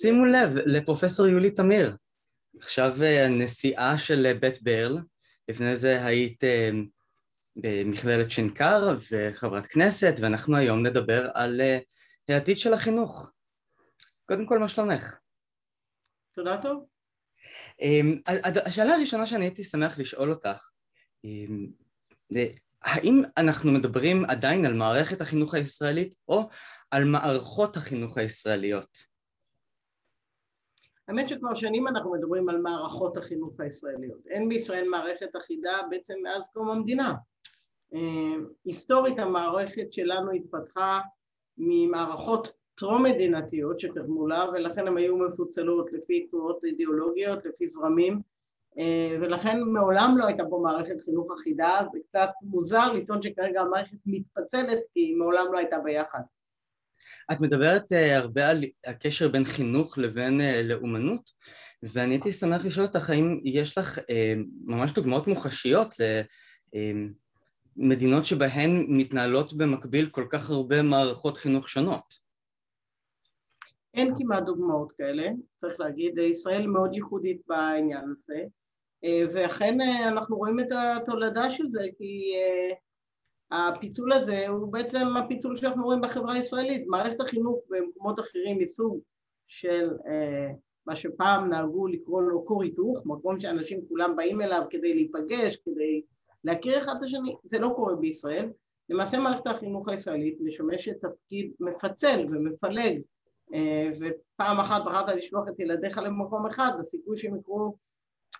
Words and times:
שימו 0.00 0.24
לב 0.24 0.56
לפרופסור 0.56 1.26
יולי 1.26 1.50
תמיר, 1.50 1.96
עכשיו 2.60 2.96
נשיאה 3.30 3.98
של 3.98 4.32
בית 4.40 4.62
ברל, 4.62 4.98
לפני 5.48 5.76
זה 5.76 6.04
היית 6.04 6.44
במכללת 7.56 8.30
שנקר 8.30 8.96
וחברת 9.10 9.66
כנסת, 9.66 10.14
ואנחנו 10.20 10.56
היום 10.56 10.86
נדבר 10.86 11.30
על 11.34 11.60
העתיד 12.28 12.58
של 12.58 12.72
החינוך. 12.72 13.32
אז 14.20 14.26
קודם 14.26 14.46
כל, 14.46 14.58
מה 14.58 14.68
שלומך? 14.68 15.16
תודה 16.32 16.62
טוב. 16.62 16.86
השאלה 18.66 18.94
הראשונה 18.94 19.26
שאני 19.26 19.44
הייתי 19.44 19.64
שמח 19.64 19.98
לשאול 19.98 20.30
אותך, 20.30 20.70
האם 22.82 23.22
אנחנו 23.36 23.72
מדברים 23.72 24.24
עדיין 24.24 24.64
על 24.64 24.74
מערכת 24.74 25.20
החינוך 25.20 25.54
הישראלית 25.54 26.14
או 26.28 26.48
על 26.90 27.04
מערכות 27.04 27.76
החינוך 27.76 28.18
הישראליות? 28.18 29.15
האמת 31.08 31.28
שכבר 31.28 31.54
שנים 31.54 31.88
אנחנו 31.88 32.12
מדברים 32.12 32.48
על 32.48 32.58
מערכות 32.58 33.16
החינוך 33.16 33.60
הישראליות. 33.60 34.26
אין 34.26 34.48
בישראל 34.48 34.88
מערכת 34.88 35.36
אחידה 35.36 35.78
בעצם 35.90 36.14
מאז 36.22 36.48
קום 36.52 36.68
המדינה. 36.68 37.14
אה, 37.94 38.34
היסטורית 38.64 39.18
המערכת 39.18 39.92
שלנו 39.92 40.30
התפתחה 40.30 41.00
ממערכות 41.58 42.52
טרום-מדינתיות 42.74 43.80
שקדמו 43.80 44.26
לה 44.26 44.46
ולכן 44.52 44.86
הן 44.86 44.96
היו 44.96 45.16
מפוצלות 45.16 45.92
לפי 45.92 46.26
תנועות 46.26 46.64
אידיאולוגיות, 46.64 47.44
לפי 47.44 47.68
זרמים 47.68 48.20
אה, 48.78 49.16
ולכן 49.20 49.60
מעולם 49.60 50.14
לא 50.18 50.26
הייתה 50.26 50.42
פה 50.50 50.60
מערכת 50.62 51.00
חינוך 51.04 51.32
אחידה, 51.38 51.80
זה 51.92 51.98
קצת 52.08 52.28
מוזר 52.42 52.92
לטעון 52.92 53.22
שכרגע 53.22 53.60
המערכת 53.60 53.98
מתפצלת 54.06 54.78
כי 54.92 55.14
מעולם 55.14 55.46
לא 55.52 55.58
הייתה 55.58 55.78
ביחד. 55.78 56.20
את 57.32 57.40
מדברת 57.40 57.92
uh, 57.92 57.96
הרבה 58.16 58.48
על 58.48 58.64
הקשר 58.86 59.28
בין 59.28 59.44
חינוך 59.44 59.98
לבין 59.98 60.40
uh, 60.40 60.62
לאומנות 60.62 61.30
ואני 61.82 62.14
הייתי 62.14 62.32
שמח 62.32 62.64
לשאול 62.64 62.86
אותך 62.86 63.10
האם 63.10 63.40
יש 63.44 63.78
לך 63.78 63.98
uh, 63.98 64.02
ממש 64.64 64.92
דוגמאות 64.92 65.26
מוחשיות 65.26 65.94
למדינות 67.76 68.22
uh, 68.22 68.26
שבהן 68.26 68.86
מתנהלות 68.88 69.54
במקביל 69.54 70.08
כל 70.08 70.26
כך 70.30 70.50
הרבה 70.50 70.82
מערכות 70.82 71.36
חינוך 71.36 71.68
שונות. 71.68 72.26
אין 73.94 74.14
כמעט 74.16 74.42
דוגמאות 74.42 74.92
כאלה, 74.92 75.30
צריך 75.56 75.80
להגיד, 75.80 76.18
ישראל 76.18 76.66
מאוד 76.66 76.94
ייחודית 76.94 77.40
בעניין 77.46 78.04
הזה 78.04 78.42
ואכן 79.32 79.80
אנחנו 79.80 80.36
רואים 80.36 80.60
את 80.60 80.66
התולדה 80.72 81.50
של 81.50 81.68
זה 81.68 81.82
כי 81.98 82.32
הפיצול 83.50 84.12
הזה 84.12 84.48
הוא 84.48 84.72
בעצם 84.72 85.06
הפיצול 85.16 85.56
שאנחנו 85.56 85.84
רואים 85.84 86.00
בחברה 86.00 86.34
הישראלית. 86.34 86.86
מערכת 86.86 87.20
החינוך 87.20 87.58
במקומות 87.70 88.20
אחרים 88.20 88.58
מסוג 88.58 89.00
של 89.48 89.90
אה, 90.08 90.52
מה 90.86 90.96
שפעם 90.96 91.48
נהגו 91.48 91.86
לקרוא 91.86 92.22
לו 92.22 92.46
כור 92.46 92.62
היתוך, 92.62 93.02
מקום 93.04 93.40
שאנשים 93.40 93.80
כולם 93.88 94.16
באים 94.16 94.42
אליו 94.42 94.62
כדי 94.70 94.94
להיפגש, 94.94 95.56
כדי 95.56 96.02
להכיר 96.44 96.78
אחד 96.78 96.94
את 96.98 97.02
השני, 97.02 97.36
זה 97.44 97.58
לא 97.58 97.72
קורה 97.76 97.94
בישראל. 97.94 98.50
למעשה 98.88 99.18
מערכת 99.18 99.46
החינוך 99.46 99.88
הישראלית 99.88 100.38
משמשת 100.40 100.94
תפקיד 101.00 101.52
מפצל 101.60 102.26
ומפלג 102.30 103.00
אה, 103.54 103.90
ופעם 104.00 104.60
אחת 104.60 104.82
בחרת 104.86 105.16
לשלוח 105.16 105.48
את 105.48 105.60
ילדיך 105.60 105.98
למקום 105.98 106.46
אחד, 106.46 106.72
הסיכוי 106.80 107.16
שהם 107.16 107.36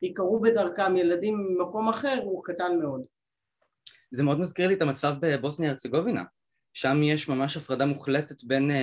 יקרו 0.03 0.41
בדרכם 0.41 0.97
ילדים 0.97 1.39
ממקום 1.39 1.89
אחר 1.89 2.23
הוא 2.25 2.45
קטן 2.45 2.79
מאוד. 2.79 3.03
זה 4.11 4.23
מאוד 4.23 4.41
מזכיר 4.41 4.69
לי 4.69 4.75
את 4.75 4.83
המצב 4.83 5.15
בבוסניה 5.21 5.71
הרצגובינה. 5.71 6.25
שם 6.75 7.03
יש 7.03 7.29
ממש 7.29 7.57
הפרדה 7.57 7.87
מוחלטת 7.87 8.45
בין 8.45 8.71
uh, 8.71 8.75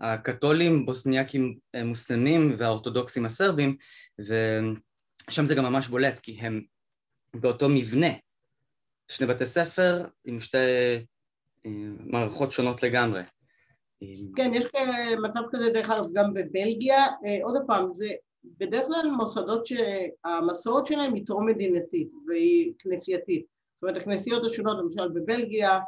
הקתולים, 0.00 0.86
בוסניאקים 0.86 1.58
uh, 1.76 1.84
מוסלמים 1.84 2.54
והאורתודוקסים 2.58 3.24
הסרבים 3.24 3.76
ושם 4.18 5.46
זה 5.46 5.54
גם 5.54 5.64
ממש 5.64 5.88
בולט 5.88 6.18
כי 6.18 6.32
הם 6.40 6.62
באותו 7.34 7.68
מבנה. 7.68 8.12
שני 9.08 9.26
בתי 9.26 9.46
ספר 9.46 10.04
עם 10.24 10.40
שתי 10.40 10.58
uh, 11.66 11.68
מערכות 12.00 12.52
שונות 12.52 12.82
לגמרי. 12.82 13.22
כן, 14.36 14.50
יש 14.54 14.64
מצב 15.22 15.40
כזה 15.50 15.70
דרך 15.70 15.90
אגב 15.90 16.04
גם 16.12 16.34
בבלגיה, 16.34 17.06
עוד 17.42 17.56
פעם, 17.66 17.94
זה 17.94 18.08
בדרך 18.44 18.86
כלל 18.86 19.10
מוסדות 19.16 19.66
שהמסורת 19.66 20.86
שלהם 20.86 21.14
היא 21.14 21.26
טרום 21.26 21.46
מדינתית 21.46 22.08
והיא 22.26 22.72
כנסייתית 22.78 23.46
זאת 23.78 23.82
אומרת 23.82 24.02
הכנסיות 24.02 24.42
השונות, 24.50 24.78
למשל 24.78 25.08
בבלגיה, 25.08 25.78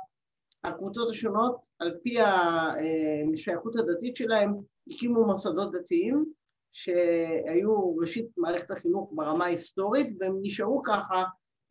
הקבוצות 0.64 1.10
השונות 1.10 1.56
על 1.78 1.98
פי 2.02 2.16
השייכות 2.20 3.76
הדתית 3.76 4.16
שלהם 4.16 4.54
הקימו 4.90 5.24
מוסדות 5.24 5.72
דתיים 5.72 6.24
שהיו 6.72 7.96
ראשית 7.96 8.26
מערכת 8.36 8.70
החינוך 8.70 9.12
ברמה 9.14 9.44
ההיסטורית 9.44 10.16
והם 10.20 10.38
נשארו 10.42 10.82
ככה 10.82 11.24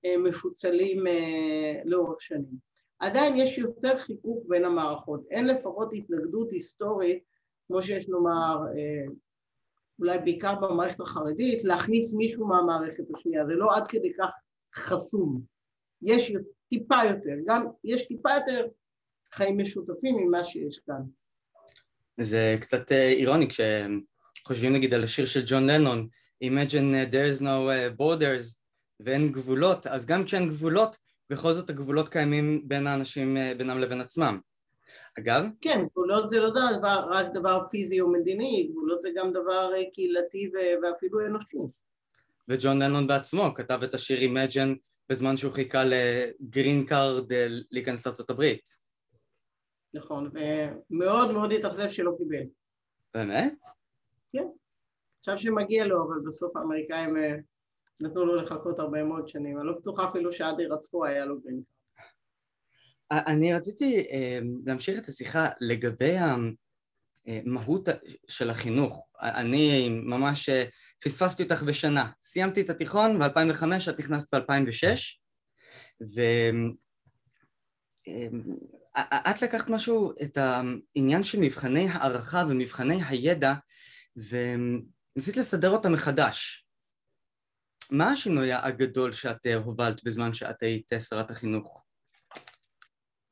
אה, 0.06 0.18
מפוצלים 0.18 1.08
אה, 1.08 1.82
לאורך 1.86 2.22
שנים. 2.22 2.70
עדיין 3.00 3.36
יש 3.38 3.58
יותר 3.58 3.98
חיכוך 3.98 4.44
בין 4.48 4.66
המערכות, 4.66 5.22
אין 5.32 5.48
לפחות 5.48 5.90
התנגדות 5.94 6.52
היסטורית 6.52 7.24
כמו 7.68 7.84
שיש 7.84 8.10
אה, 8.10 9.14
אולי 10.00 10.20
בעיקר 10.20 10.56
במערכת 10.56 11.00
החרדית 11.00 11.64
להכניס 11.64 12.14
מישהו 12.14 12.48
מהמערכת 12.48 13.04
השנייה, 13.16 13.46
זה 13.46 13.54
לא 13.54 13.76
עד 13.76 13.88
כדי 13.88 14.14
כך 14.14 14.32
חסום 14.76 15.42
יש 16.02 16.32
טיפה 16.70 16.96
יותר, 17.10 17.36
גם 17.46 17.66
יש 17.84 18.08
טיפה 18.08 18.30
יותר 18.36 18.68
חיים 19.34 19.58
משותפים 19.58 20.18
ממה 20.18 20.44
שיש 20.44 20.80
כאן. 20.88 21.02
זה 22.20 22.58
קצת 22.62 22.92
אה, 22.92 23.10
אירוני 23.10 23.48
כשחושבים 23.50 24.74
נגיד 24.74 24.94
על 24.94 25.04
השיר 25.04 25.26
של 25.26 25.44
ג'ון 25.46 25.70
לנון, 25.70 26.08
Imagine 26.44 26.94
uh, 26.94 27.12
there 27.12 27.28
is 27.34 27.42
no 27.42 27.68
uh, 27.68 28.02
borders 28.02 28.58
ואין 29.00 29.32
גבולות, 29.32 29.88
אז 29.88 30.06
גם 30.06 30.24
כשאין 30.24 30.48
גבולות, 30.48 30.98
בכל 31.30 31.54
זאת 31.54 31.70
הגבולות 31.70 32.10
קיימים 32.10 32.68
בין 32.68 32.88
האנשים, 32.88 33.38
בינם 33.58 33.80
לבין 33.80 34.02
עצמם. 34.02 34.40
אגב? 35.20 35.46
כן, 35.62 35.86
גבולות 35.92 36.30
זה 36.30 36.40
לא 36.40 36.50
דבר, 36.50 37.08
רק 37.10 37.26
דבר 37.34 37.62
פיזי 37.70 38.02
או 38.02 38.12
מדיני, 38.12 38.68
גבולות 38.72 39.02
זה 39.02 39.10
גם 39.16 39.32
דבר 39.34 39.72
קהילתי 39.94 40.52
ואפילו 40.84 41.26
אנושי. 41.26 41.58
וג'ון 42.48 42.82
לנון 42.82 43.08
בעצמו 43.08 43.54
כתב 43.56 43.80
את 43.84 43.94
השיר 43.94 44.32
Imagine 44.32 44.76
בזמן 45.10 45.38
שהוא 45.38 45.54
חיכה 45.54 45.84
ל 45.86 46.03
green 46.03 46.86
card 46.86 47.34
אה, 47.34 47.48
להיכנס 47.72 48.06
לארצות 48.06 48.30
הברית. 48.30 48.64
נכון, 49.94 50.32
ומאוד 50.34 51.32
מאוד 51.32 51.52
התאכזב 51.52 51.90
שלא 51.90 52.12
קיבל. 52.18 52.44
באמת? 53.14 53.54
כן. 54.34 54.48
עכשיו 55.20 55.38
שמגיע 55.38 55.86
לו, 55.86 56.04
אבל 56.04 56.16
בסוף 56.28 56.56
האמריקאים 56.58 57.18
אה, 57.18 57.36
נתנו 58.00 58.26
לו 58.26 58.36
לחכות 58.36 58.80
הרבה 58.80 59.04
מאוד 59.04 59.28
שנים. 59.28 59.58
אני 59.58 59.68
לא 59.68 59.74
בטוחה 59.80 60.10
אפילו 60.10 60.34
שעד 60.34 60.60
הירצחו 60.60 61.06
היה 61.06 61.26
לו 61.26 61.40
green 61.42 61.62
card. 61.64 63.24
אני 63.28 63.54
רציתי 63.54 64.08
אה, 64.12 64.40
להמשיך 64.66 65.00
את 65.00 65.08
השיחה 65.08 65.48
לגבי 65.62 66.16
המהות 67.28 67.90
של 68.28 68.50
החינוך. 68.50 69.08
אני 69.22 69.90
ממש 69.90 70.50
פספסתי 71.04 71.44
אותך 71.44 71.64
בשנה. 71.64 72.12
סיימתי 72.22 72.62
את 72.62 72.70
התיכון 72.70 73.20
ב-2005, 73.20 73.64
את 73.90 74.00
נכנסת 74.00 74.34
ב-2006, 74.34 74.88
ואת 78.96 79.42
לקחת 79.42 79.70
משהו, 79.70 80.14
את 80.24 80.38
העניין 80.38 81.24
של 81.24 81.40
מבחני 81.40 81.90
הערכה 81.90 82.44
ומבחני 82.50 83.04
הידע, 83.08 83.54
וניסית 84.16 85.38
לסדר 85.38 85.70
אותם 85.70 85.94
מחדש. 85.94 86.66
מה 87.92 88.12
השינוי 88.12 88.54
הגדול 88.54 89.14
שאת 89.14 89.48
הובלת 89.64 90.04
בזמן 90.04 90.34
שאת 90.34 90.64
היית 90.64 90.92
שרת 91.10 91.32
החינוך? 91.32 91.86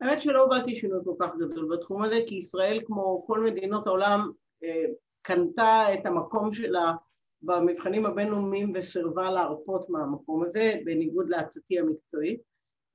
האמת 0.02 0.22
שלא 0.22 0.41
הובלתי 0.41 0.76
שינוי 0.76 0.99
כל 1.05 1.14
כך 1.20 1.35
גדול 1.35 1.78
בתחום 1.78 2.03
הזה, 2.03 2.20
כי 2.28 2.35
ישראל, 2.35 2.79
כמו 2.85 3.23
כל 3.28 3.44
מדינות 3.44 3.88
העולם, 3.88 4.32
אה, 4.64 4.85
קנתה 5.22 5.94
את 5.94 6.05
המקום 6.05 6.53
שלה 6.53 6.94
במבחנים 7.41 8.05
הבינלאומיים 8.05 8.73
וסירבה 8.76 9.32
להרפות 9.32 9.90
מהמקום 9.90 10.44
הזה, 10.44 10.73
בניגוד 10.85 11.29
לעצתי 11.29 11.79
המקצועית. 11.79 12.41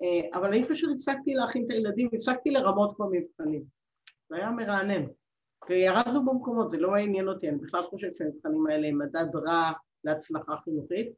אה, 0.02 0.38
אבל 0.38 0.48
אני 0.48 0.68
פשוט 0.68 0.90
הפסקתי 0.94 1.34
להכין 1.34 1.64
את 1.66 1.70
הילדים, 1.70 2.08
הפסקתי 2.14 2.50
לרמות 2.50 2.96
במבחנים. 2.98 3.64
זה 4.28 4.36
היה 4.36 4.50
מרענן. 4.50 5.06
וירדנו 5.68 6.24
במקומות, 6.24 6.70
זה 6.70 6.80
לא 6.80 6.90
מעניין 6.90 7.28
אותי, 7.28 7.48
אני 7.48 7.58
בכלל 7.58 7.82
חושב 7.82 8.08
שהמבחנים 8.14 8.66
האלה 8.66 8.88
הם 8.88 8.98
מדד 8.98 9.36
רע 9.36 9.70
להצלחה 10.04 10.56
חינוכית, 10.64 11.12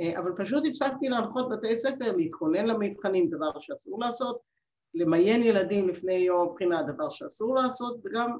אה, 0.00 0.18
אבל 0.18 0.32
פשוט 0.36 0.64
הפסקתי 0.68 1.08
להנחות 1.08 1.48
בתי 1.48 1.76
ספר, 1.76 2.16
להתכונן 2.16 2.66
למבחנים, 2.66 3.30
דבר 3.30 3.58
שאסור 3.60 4.00
לעשות, 4.00 4.51
למיין 4.94 5.42
ילדים 5.42 5.88
לפני 5.88 6.14
יום 6.14 6.48
הבחינה, 6.48 6.82
דבר 6.82 7.10
שאסור 7.10 7.54
לעשות, 7.54 8.00
וגם 8.04 8.38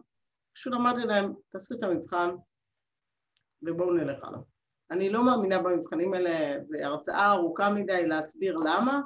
פשוט 0.54 0.72
אמרתי 0.72 1.00
להם, 1.00 1.32
תעשו 1.48 1.74
את 1.74 1.82
המבחן 1.82 2.34
ובואו 3.62 3.92
נלך 3.92 4.24
הלאה. 4.24 4.40
אני 4.90 5.10
לא 5.10 5.26
מאמינה 5.26 5.62
במבחנים 5.62 6.14
האלה, 6.14 6.60
זו 6.64 6.76
הרצאה 6.82 7.32
ארוכה 7.32 7.74
מדי 7.74 8.06
להסביר 8.06 8.56
למה, 8.56 9.00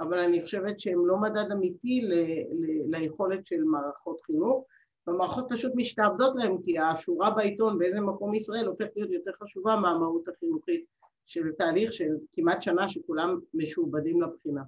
אבל 0.00 0.18
אני 0.18 0.42
חושבת 0.42 0.80
שהם 0.80 1.06
לא 1.06 1.16
מדד 1.16 1.52
אמיתי 1.52 2.00
ל, 2.02 2.12
ל, 2.52 2.96
ליכולת 2.96 3.46
של 3.46 3.64
מערכות 3.64 4.20
חינוך. 4.26 4.66
והמערכות 5.06 5.46
פשוט 5.50 5.72
משתעבדות 5.76 6.32
להם 6.36 6.62
כי 6.62 6.78
השורה 6.78 7.30
בעיתון 7.30 7.78
באיזה 7.78 8.00
מקום 8.00 8.34
ישראל 8.34 8.66
הופכת 8.66 8.90
להיות 8.96 9.10
יותר 9.10 9.32
חשובה 9.42 9.76
מהמהות 9.76 10.28
החינוכית 10.28 10.84
של 11.26 11.52
תהליך 11.58 11.92
של 11.92 12.10
כמעט 12.32 12.62
שנה 12.62 12.88
שכולם 12.88 13.40
משועבדים 13.54 14.22
לבחינה. 14.22 14.62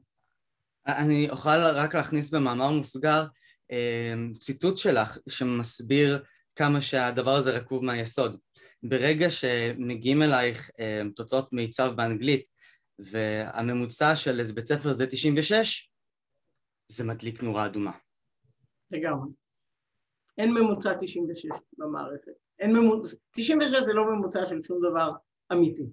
אני 0.87 1.31
אוכל 1.31 1.63
רק 1.75 1.95
להכניס 1.95 2.31
במאמר 2.31 2.71
מוסגר 2.71 3.27
אה, 3.73 4.15
ציטוט 4.41 4.77
שלך 4.77 5.19
שמסביר 5.29 6.25
כמה 6.57 6.83
שהדבר 6.83 7.35
הזה 7.35 7.51
רקוב 7.51 7.85
מהיסוד. 7.85 8.39
ברגע 8.83 9.31
שמגיעים 9.31 10.23
אלייך 10.23 10.71
אה, 10.81 11.03
תוצאות 11.17 11.53
מיצב 11.53 11.93
באנגלית 11.97 12.49
והממוצע 12.99 14.17
של 14.17 14.41
איזה 14.41 14.53
בית 14.53 14.67
ספר 14.67 14.93
זה 14.93 15.07
96, 15.07 15.91
זה 16.89 17.05
מדליק 17.05 17.43
נורה 17.43 17.67
אדומה. 17.67 17.93
לגמרי. 18.91 19.31
אין 20.39 20.55
ממוצע 20.55 20.95
96 21.01 21.45
במערכת. 21.79 22.33
אין 22.59 22.73
ממוצע, 22.73 23.17
96 23.31 23.85
זה 23.85 23.93
לא 23.93 24.05
ממוצע 24.05 24.47
של 24.47 24.63
שום 24.63 24.79
דבר 24.91 25.13
אמיתי. 25.53 25.87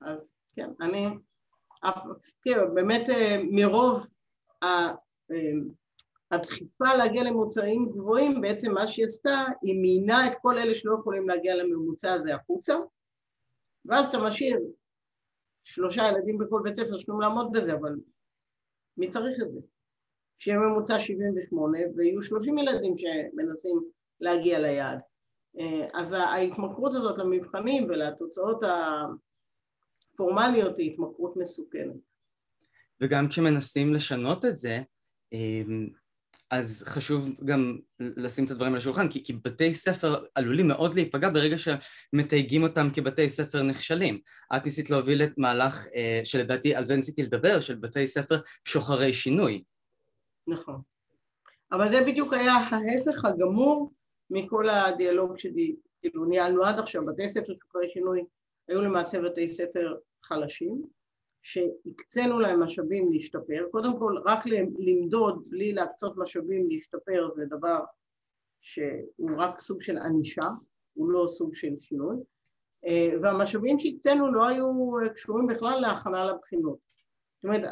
אז 0.00 0.18
כן, 0.52 0.70
אני, 0.80 1.06
כן, 2.42 2.74
באמת 2.74 3.08
אה, 3.10 3.36
מרוב 3.50 4.06
אה, 4.62 4.92
הדחיפה 6.30 6.94
להגיע 6.98 7.22
למוצאים 7.22 7.92
גבוהים, 7.92 8.40
בעצם 8.40 8.72
מה 8.72 8.86
שהיא 8.86 9.04
עשתה, 9.04 9.44
היא 9.62 9.80
מיינה 9.80 10.26
את 10.26 10.32
כל 10.42 10.58
אלה 10.58 10.74
שלא 10.74 10.96
יכולים 11.00 11.28
להגיע 11.28 11.54
לממוצע 11.54 12.12
הזה 12.12 12.34
החוצה, 12.34 12.74
ואז 13.84 14.06
אתה 14.06 14.18
משאיר 14.18 14.58
שלושה 15.64 16.02
ילדים 16.08 16.38
בכל 16.38 16.60
בית 16.64 16.74
ספר 16.74 16.98
שיכולים 16.98 17.20
לעמוד 17.20 17.52
בזה, 17.52 17.74
אבל 17.74 17.96
מי 18.96 19.08
צריך 19.08 19.36
את 19.42 19.52
זה? 19.52 19.60
שיהיה 20.38 20.58
ממוצע 20.58 21.00
78 21.00 21.78
ויהיו 21.96 22.22
30 22.22 22.58
ילדים 22.58 22.94
שמנסים 22.98 23.80
להגיע 24.20 24.58
ליעד. 24.58 24.98
אה, 25.58 25.88
אז 25.94 26.12
ההתמכרות 26.12 26.94
הזאת 26.94 27.18
למבחנים 27.18 27.84
ולתוצאות 27.88 28.62
הפורמליות 30.20 30.78
היא 30.78 30.90
התמכרות 30.90 31.36
מסוכנת. 31.36 31.96
וגם 33.00 33.28
כשמנסים 33.28 33.94
לשנות 33.94 34.44
את 34.44 34.56
זה, 34.56 34.82
אה, 35.32 35.62
אז 36.50 36.82
חשוב 36.86 37.30
גם 37.44 37.78
לשים 38.00 38.44
את 38.44 38.50
הדברים 38.50 38.72
על 38.72 38.78
השולחן, 38.78 39.08
כי, 39.08 39.24
כי 39.24 39.32
בתי 39.32 39.74
ספר 39.74 40.24
עלולים 40.34 40.68
מאוד 40.68 40.94
להיפגע 40.94 41.28
ברגע 41.30 41.56
שמתייגים 41.58 42.62
אותם 42.62 42.88
כבתי 42.94 43.28
ספר 43.28 43.62
נכשלים. 43.62 44.20
את 44.56 44.64
ניסית 44.64 44.90
להוביל 44.90 45.22
את 45.22 45.38
מהלך 45.38 45.86
אה, 45.94 46.20
שלדעתי 46.24 46.74
על 46.74 46.86
זה 46.86 46.96
ניסיתי 46.96 47.22
לדבר, 47.22 47.60
של 47.60 47.74
בתי 47.74 48.06
ספר 48.06 48.40
שוחרי 48.64 49.14
שינוי. 49.14 49.62
נכון. 50.46 50.80
אבל 51.72 51.88
זה 51.88 52.00
בדיוק 52.06 52.32
היה 52.32 52.52
ההפך 52.52 53.24
הגמור 53.24 53.92
מכל 54.30 54.68
הדיאלוג 54.68 55.38
שכאילו 55.38 56.24
ניהלנו 56.28 56.64
עד 56.64 56.78
עכשיו. 56.78 57.06
בתי 57.06 57.28
ספר 57.28 57.52
שוחרי 57.62 57.90
שינוי 57.92 58.24
היו 58.70 58.80
למעשה 58.80 59.22
בתי 59.22 59.48
ספר 59.48 59.96
חלשים, 60.22 60.82
שהקצינו 61.42 62.40
להם 62.40 62.62
משאבים 62.62 63.12
להשתפר, 63.12 63.66
קודם 63.70 63.98
כל 63.98 64.14
רק 64.24 64.46
למדוד 64.78 65.44
בלי 65.46 65.72
להקצות 65.72 66.16
משאבים 66.16 66.68
להשתפר 66.68 67.30
זה 67.36 67.44
דבר 67.46 67.80
שהוא 68.60 69.30
רק 69.38 69.60
סוג 69.60 69.82
של 69.82 69.98
ענישה, 69.98 70.42
הוא 70.94 71.10
לא 71.10 71.26
סוג 71.28 71.54
של 71.54 71.80
שינוי, 71.80 72.16
אה, 72.86 73.08
והמשאבים 73.22 73.78
שהקצינו 73.78 74.32
לא 74.32 74.48
היו 74.48 74.92
קשורים 75.14 75.46
בכלל 75.46 75.80
להכנה 75.80 76.24
לבחינות. 76.24 76.78
זאת 77.36 77.44
אומרת, 77.44 77.70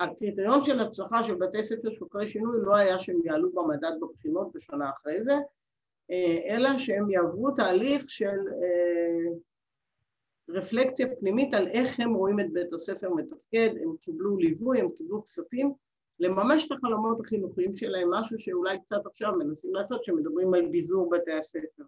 הקריטריון 0.00 0.64
של 0.64 0.80
הצלחה 0.80 1.24
של 1.24 1.34
בתי 1.34 1.64
ספר 1.64 1.90
שוחרי 1.90 2.28
שינוי 2.28 2.56
לא 2.62 2.76
היה 2.76 2.98
שהם 2.98 3.18
יעלו 3.24 3.52
במדד 3.52 3.92
בבחינות 4.00 4.52
בשנה 4.54 4.90
אחרי 4.90 5.24
זה, 5.24 5.34
אה, 6.10 6.56
אלא 6.56 6.78
שהם 6.78 7.10
יעברו 7.10 7.50
תהליך 7.50 8.10
של 8.10 8.38
אה, 8.62 9.32
רפלקציה 10.54 11.06
פנימית 11.20 11.54
על 11.54 11.68
איך 11.68 12.00
הם 12.00 12.14
רואים 12.14 12.40
את 12.40 12.52
בית 12.52 12.72
הספר 12.72 13.10
מתפקד, 13.14 13.70
הם 13.82 13.96
קיבלו 14.00 14.36
ליווי, 14.36 14.80
הם 14.80 14.88
קיבלו 14.96 15.24
כספים, 15.24 15.72
לממש 16.20 16.66
את 16.66 16.72
החלומות 16.72 17.20
החינוכיים 17.20 17.76
שלהם, 17.76 18.10
משהו 18.10 18.38
שאולי 18.38 18.80
קצת 18.80 19.06
עכשיו 19.06 19.32
מנסים 19.38 19.74
לעשות, 19.74 20.04
שמדברים 20.04 20.54
על 20.54 20.68
ביזור 20.68 21.10
בתי 21.10 21.32
הספר. 21.32 21.82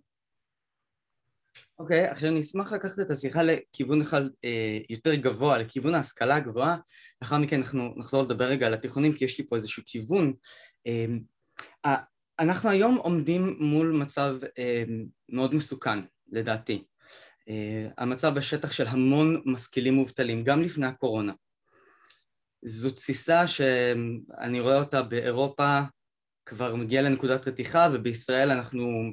אוקיי, 1.78 2.08
okay, 2.08 2.10
עכשיו 2.10 2.28
אני 2.28 2.40
אשמח 2.40 2.72
לקחת 2.72 2.98
את 3.00 3.10
השיחה 3.10 3.42
לכיוון 3.42 4.00
אחד 4.00 4.22
אה, 4.44 4.78
יותר 4.88 5.14
גבוה, 5.14 5.58
לכיוון 5.58 5.94
ההשכלה 5.94 6.36
הגבוהה, 6.36 6.76
לאחר 7.22 7.38
מכן 7.38 7.56
אנחנו 7.60 7.94
נחזור 7.96 8.22
לדבר 8.22 8.44
רגע 8.44 8.66
על 8.66 8.74
התיכונים, 8.74 9.12
כי 9.12 9.24
יש 9.24 9.38
לי 9.38 9.46
פה 9.48 9.56
איזשהו 9.56 9.82
כיוון. 9.86 10.32
אה, 10.86 11.96
אנחנו 12.38 12.70
היום 12.70 12.96
עומדים 12.96 13.56
מול 13.58 13.92
מצב 13.92 14.36
אה, 14.58 14.84
מאוד 15.28 15.54
מסוכן, 15.54 15.98
לדעתי. 16.28 16.84
אה, 17.48 17.88
המצב 17.98 18.34
בשטח 18.34 18.72
של 18.72 18.86
המון 18.86 19.42
משכילים 19.44 19.94
מובטלים, 19.94 20.44
גם 20.44 20.62
לפני 20.62 20.86
הקורונה. 20.86 21.32
זו 22.64 22.90
תסיסה 22.90 23.48
שאני 23.48 24.60
רואה 24.60 24.78
אותה 24.78 25.02
באירופה 25.02 25.80
כבר 26.46 26.74
מגיעה 26.74 27.02
לנקודת 27.02 27.48
רתיחה 27.48 27.88
ובישראל 27.92 28.50
אנחנו 28.50 29.12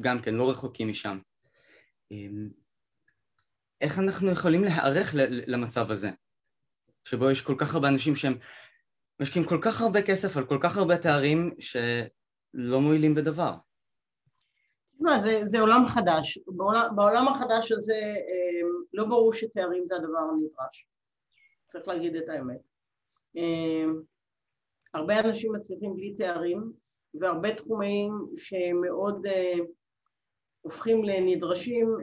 גם 0.00 0.20
כן 0.22 0.34
לא 0.34 0.50
רחוקים 0.50 0.88
משם. 0.88 1.18
אה, 2.12 2.26
איך 3.80 3.98
אנחנו 3.98 4.30
יכולים 4.30 4.64
להיערך 4.64 5.10
למצב 5.46 5.90
הזה, 5.90 6.10
שבו 7.04 7.30
יש 7.30 7.40
כל 7.40 7.54
כך 7.58 7.74
הרבה 7.74 7.88
אנשים 7.88 8.16
שהם 8.16 8.38
משקיעים 9.20 9.48
כל 9.48 9.58
כך 9.62 9.80
הרבה 9.80 10.02
כסף 10.02 10.36
על 10.36 10.46
כל 10.46 10.58
כך 10.62 10.76
הרבה 10.76 10.98
תארים 10.98 11.54
שלא 11.58 12.80
מועילים 12.80 13.14
בדבר? 13.14 13.54
זה, 15.22 15.40
זה 15.44 15.60
עולם 15.60 15.84
חדש. 15.88 16.38
בעולם, 16.46 16.88
בעולם 16.96 17.28
החדש 17.28 17.72
הזה 17.72 17.94
אה, 17.94 18.68
לא 18.92 19.04
ברור 19.04 19.32
שתארים 19.32 19.84
זה 19.88 19.96
הדבר 19.96 20.18
הנדרש. 20.18 20.86
צריך 21.68 21.88
להגיד 21.88 22.16
את 22.16 22.28
האמת. 22.28 22.60
אה, 23.36 23.92
הרבה 24.94 25.20
אנשים 25.20 25.52
מצליחים 25.52 25.94
בלי 25.94 26.14
תארים, 26.14 26.72
והרבה 27.14 27.54
תחומים 27.54 28.12
שמאוד 28.36 29.26
אה, 29.26 29.54
הופכים 30.60 31.04
לנדרשים, 31.04 31.96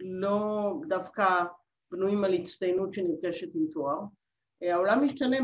לא 0.00 0.72
דווקא 0.88 1.42
בנויים 1.90 2.24
על 2.24 2.34
הצטיינות 2.34 2.94
שנרכשת 2.94 3.54
עם 3.54 3.66
תואר. 3.72 3.98
העולם 4.62 5.04
משתנה 5.04 5.36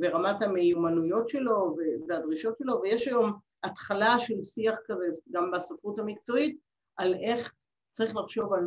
ברמת 0.00 0.42
המיומנויות 0.42 1.28
שלו 1.28 1.76
והדרישות 2.08 2.58
שלו, 2.58 2.80
ויש 2.82 3.08
היום 3.08 3.32
התחלה 3.66 4.20
של 4.20 4.42
שיח 4.42 4.74
כזה, 4.86 5.04
גם 5.30 5.50
בספרות 5.50 5.98
המקצועית, 5.98 6.58
על 6.96 7.14
איך 7.14 7.54
צריך 7.92 8.16
לחשוב 8.16 8.52
על 8.52 8.64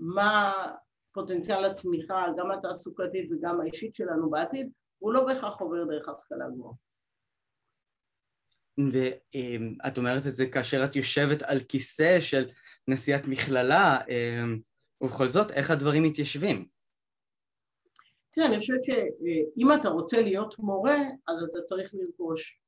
מה 0.00 0.52
פוטנציאל 1.12 1.64
הצמיחה, 1.64 2.26
גם 2.38 2.50
התעסוקתית 2.50 3.32
וגם 3.32 3.60
האישית 3.60 3.94
שלנו 3.94 4.30
בעתיד, 4.30 4.70
הוא 4.98 5.12
לא 5.12 5.24
בהכרח 5.24 5.60
עובר 5.60 5.84
דרך 5.84 6.08
השכלה 6.08 6.44
גבוהה. 6.54 6.74
ואת 8.92 9.98
אומרת 9.98 10.26
את 10.28 10.34
זה 10.34 10.50
כאשר 10.50 10.84
את 10.84 10.96
יושבת 10.96 11.42
על 11.42 11.58
כיסא 11.68 12.20
של 12.20 12.50
נשיאת 12.88 13.22
מכללה, 13.28 13.98
ובכל 15.00 15.26
זאת, 15.26 15.50
איך 15.50 15.70
הדברים 15.70 16.02
מתיישבים? 16.02 16.68
תראה, 18.30 18.46
אני 18.46 18.58
חושבת 18.58 18.84
שאם 18.84 19.80
אתה 19.80 19.88
רוצה 19.88 20.22
להיות 20.22 20.58
מורה, 20.58 20.96
אז 21.28 21.42
אתה 21.42 21.58
צריך 21.66 21.94
לרכוש 21.94 22.60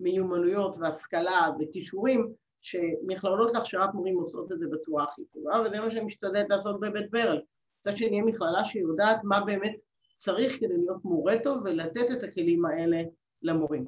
מיומנויות 0.00 0.76
והשכלה 0.78 1.48
וכישורים 1.60 2.32
שמכללות 2.62 3.52
להכשרת 3.54 3.94
מורים 3.94 4.16
עושות 4.16 4.52
את 4.52 4.58
זה 4.58 4.66
בצורה 4.72 5.04
הכי 5.04 5.22
טובה, 5.24 5.60
וזה 5.66 5.80
מה 5.80 5.90
שאני 5.90 6.04
משתדלת 6.04 6.46
לעשות 6.50 6.80
בבית 6.80 7.10
ברל. 7.10 7.40
מצד 7.80 7.96
שני, 7.96 8.22
מכללה 8.22 8.64
שיודעת 8.64 9.20
מה 9.24 9.40
באמת 9.44 9.76
צריך 10.16 10.56
כדי 10.56 10.76
להיות 10.76 11.04
מורה 11.04 11.34
טוב 11.42 11.58
ולתת 11.64 12.10
את 12.12 12.22
הכלים 12.22 12.64
האלה 12.64 13.02
למורים. 13.42 13.86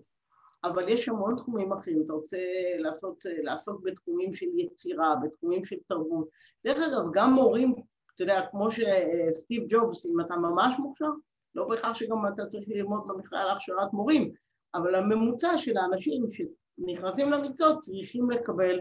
אבל 0.64 0.88
יש 0.88 1.08
המון 1.08 1.36
תחומים 1.36 1.72
אחרים, 1.72 2.02
אתה 2.04 2.12
רוצה 2.12 2.38
לעשות, 2.78 3.16
לעסוק 3.42 3.82
בתחומים 3.84 4.34
של 4.34 4.46
יצירה, 4.56 5.14
בתחומים 5.22 5.64
של 5.64 5.76
תרבות. 5.88 6.28
דרך 6.66 6.78
אגב, 6.78 7.10
גם 7.12 7.32
מורים, 7.32 7.74
אתה 8.14 8.22
יודע, 8.22 8.40
כמו 8.50 8.68
שסטיב 8.70 9.64
ג'ובס, 9.68 10.06
אם 10.06 10.20
אתה 10.20 10.36
ממש 10.36 10.74
מוכשר, 10.78 11.10
לא 11.54 11.68
בהכרח 11.68 11.94
שגם 11.94 12.26
אתה 12.34 12.46
צריך 12.46 12.68
ללמוד 12.68 13.00
במכללה 13.06 13.44
להכשרת 13.44 13.92
מורים, 13.92 14.32
אבל 14.74 14.94
הממוצע 14.94 15.58
של 15.58 15.76
האנשים 15.76 16.24
שנכנסים 16.30 17.30
למקצוע 17.30 17.78
צריכים 17.78 18.30
לקבל 18.30 18.80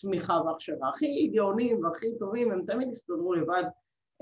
תמיכה 0.00 0.40
והכשרה. 0.46 0.88
הכי 0.88 1.28
גאונים 1.28 1.84
והכי 1.84 2.18
טובים 2.18 2.52
הם 2.52 2.64
תמיד 2.66 2.88
יסתדרו 2.92 3.34
לבד, 3.34 3.64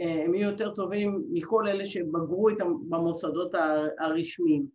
אה, 0.00 0.24
הם 0.24 0.34
יהיו 0.34 0.50
יותר 0.50 0.74
טובים 0.74 1.24
מכל 1.32 1.68
אלה 1.68 1.86
שבגרו 1.86 2.48
איתם 2.48 2.72
במוסדות 2.88 3.54
הרשמיים. 3.98 4.66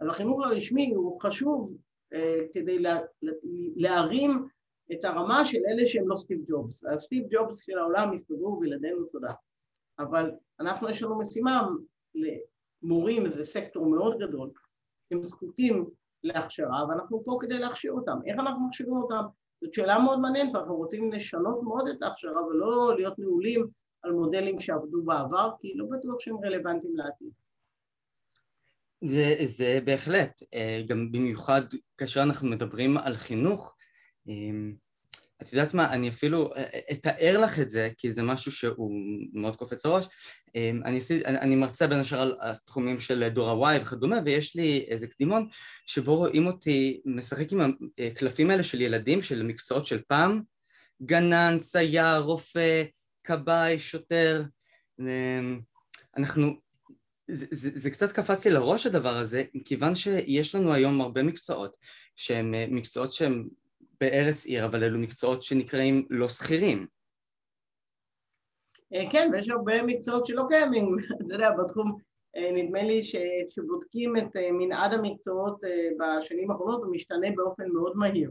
אז 0.00 0.08
החינוך 0.08 0.40
הרשמי 0.44 0.92
הוא 0.94 1.20
חשוב 1.20 1.76
אה, 2.14 2.40
כדי 2.52 2.78
לה, 2.78 2.98
להרים 3.76 4.30
את 4.92 5.04
הרמה 5.04 5.44
של 5.44 5.58
אלה 5.68 5.86
שהם 5.86 6.08
לא 6.08 6.16
סטיב 6.16 6.38
ג'ובס. 6.48 6.84
הסטיב 6.84 7.24
ג'ובס 7.30 7.60
של 7.66 7.78
העולם 7.78 8.14
יסתדרו 8.14 8.60
בלעדינו 8.60 9.04
תודה. 9.04 9.32
אבל 9.98 10.30
אנחנו 10.60 10.90
יש 10.90 11.02
לנו 11.02 11.18
משימה 11.18 11.68
למורים, 12.14 13.28
זה 13.28 13.44
סקטור 13.44 13.86
מאוד 13.86 14.18
גדול, 14.18 14.50
הם 15.10 15.24
זקוקים 15.24 15.84
להכשרה, 16.24 16.84
ואנחנו 16.88 17.24
פה 17.24 17.38
כדי 17.40 17.58
להכשיר 17.58 17.92
אותם. 17.92 18.18
איך 18.26 18.38
אנחנו 18.38 18.66
מכשירים 18.66 18.96
אותם? 18.96 19.24
זאת 19.60 19.74
שאלה 19.74 19.98
מאוד 19.98 20.20
מעניינת, 20.20 20.54
אנחנו 20.54 20.76
רוצים 20.76 21.12
לשנות 21.12 21.62
מאוד 21.62 21.88
את 21.88 22.02
ההכשרה 22.02 22.46
ולא 22.46 22.96
להיות 22.96 23.18
נעולים 23.18 23.66
על 24.02 24.12
מודלים 24.12 24.60
שעבדו 24.60 25.02
בעבר, 25.02 25.50
כי 25.60 25.72
לא 25.74 25.86
בטוח 25.90 26.20
שהם 26.20 26.36
רלוונטיים 26.44 26.96
לעתיד. 26.96 27.30
זה, 29.04 29.34
זה 29.42 29.78
בהחלט, 29.84 30.42
אה, 30.54 30.82
גם 30.88 31.12
במיוחד 31.12 31.62
כאשר 31.98 32.22
אנחנו 32.22 32.48
מדברים 32.48 32.98
על 32.98 33.14
חינוך, 33.14 33.76
אה, 34.28 34.34
את 35.42 35.52
יודעת 35.52 35.74
מה, 35.74 35.92
אני 35.92 36.08
אפילו 36.08 36.50
אה, 36.56 36.64
אתאר 36.92 37.38
לך 37.38 37.60
את 37.60 37.68
זה, 37.68 37.90
כי 37.98 38.10
זה 38.10 38.22
משהו 38.22 38.52
שהוא 38.52 38.92
מאוד 39.32 39.56
קופץ 39.56 39.86
לראש. 39.86 40.06
אני, 40.84 41.00
אני 41.24 41.56
מרצה 41.56 41.86
בין 41.86 41.98
השאר 41.98 42.20
על 42.20 42.36
התחומים 42.40 43.00
של 43.00 43.28
דור 43.28 43.66
ה-Y 43.66 43.82
וכדומה, 43.82 44.16
ויש 44.24 44.56
לי 44.56 44.86
איזה 44.88 45.06
קדימון 45.06 45.48
שבו 45.86 46.16
רואים 46.16 46.46
אותי 46.46 47.00
משחק 47.04 47.52
עם 47.52 47.60
הקלפים 47.98 48.50
האלה 48.50 48.64
של 48.64 48.80
ילדים, 48.80 49.22
של 49.22 49.42
מקצועות 49.42 49.86
של 49.86 50.02
פעם, 50.08 50.42
גנן, 51.02 51.56
צייר, 51.60 52.18
רופא, 52.18 52.84
כבאי, 53.24 53.78
שוטר. 53.78 54.42
אנחנו 56.16 56.60
זה, 57.28 57.46
זה, 57.50 57.70
זה 57.74 57.90
קצת 57.90 58.12
קפץ 58.12 58.46
לי 58.46 58.52
לראש 58.52 58.86
הדבר 58.86 59.16
הזה, 59.16 59.42
כיוון 59.64 59.94
שיש 59.94 60.54
לנו 60.54 60.72
היום 60.72 61.00
הרבה 61.00 61.22
מקצועות 61.22 61.76
שהם 62.16 62.54
אה, 62.54 62.66
מקצועות 62.68 63.12
שהם 63.12 63.48
בארץ 64.00 64.46
עיר, 64.46 64.64
אבל 64.64 64.84
אלו 64.84 64.98
מקצועות 64.98 65.42
שנקראים 65.42 66.06
לא 66.10 66.28
שכירים. 66.28 66.86
אה, 68.94 69.10
כן, 69.10 69.30
ויש 69.32 69.48
הרבה 69.48 69.82
מקצועות 69.82 70.26
שלא 70.26 70.42
קיימים, 70.48 70.96
אתה 71.26 71.34
יודע, 71.34 71.50
בתחום, 71.50 71.96
אה, 72.36 72.50
נדמה 72.52 72.82
לי 72.82 73.02
שכשבודקים 73.02 74.16
את 74.16 74.36
מנעד 74.52 74.92
המקצועות 74.92 75.60
בשנים 75.98 76.50
האחרונות 76.50 76.82
הוא 76.84 76.92
משתנה 76.92 77.28
באופן 77.36 77.68
מאוד 77.68 77.96
מהיר. 77.96 78.30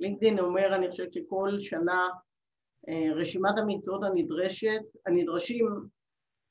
לינקדאין 0.00 0.38
אומר, 0.38 0.74
אני 0.74 0.90
חושבת 0.90 1.12
שכל 1.12 1.56
שנה 1.60 2.08
רשימת 3.14 3.54
המקצועות 3.58 4.02
הנדרשת, 4.04 4.82
הנדרשים 5.06 5.66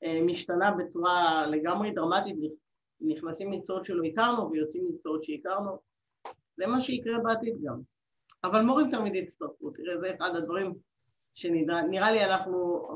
אה, 0.04 0.22
משתנה 0.22 0.70
בצורה 0.70 1.46
לגמרי 1.46 1.90
דרמטית, 1.90 2.36
נכנסים 3.00 3.50
מקצועות 3.50 3.84
שלא 3.84 4.04
הכרנו 4.04 4.50
ויוצאים 4.50 4.88
מקצועות 4.88 5.24
שהכרנו, 5.24 5.78
זה 6.56 6.66
מה 6.66 6.80
שיקרה 6.80 7.18
בעתיד 7.24 7.54
גם. 7.64 7.80
אבל 8.44 8.62
מורים 8.62 8.90
תמיד 8.90 9.14
יצטרכו, 9.14 9.70
תראה, 9.70 9.98
זה 9.98 10.14
אחד 10.14 10.36
הדברים 10.36 10.74
שנראה 11.34 12.12
לי 12.12 12.24
אנחנו, 12.24 12.86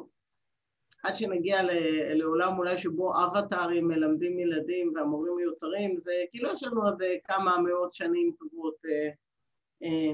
עד 1.05 1.17
שנגיע 1.17 1.63
לעולם 2.15 2.59
אולי 2.59 2.79
שבו 2.79 3.13
אבטארים 3.25 3.89
מלמדים 3.89 4.39
ילדים 4.39 4.93
והמורים 4.95 5.37
מיותרים, 5.37 6.01
זה 6.01 6.13
כאילו 6.31 6.53
יש 6.53 6.63
לנו 6.63 6.83
עוד 6.83 7.03
כמה 7.25 7.59
מאות 7.59 7.95
שנים 7.95 8.33
טובות 8.39 8.75
אה, 8.87 9.11
אה, 9.83 10.13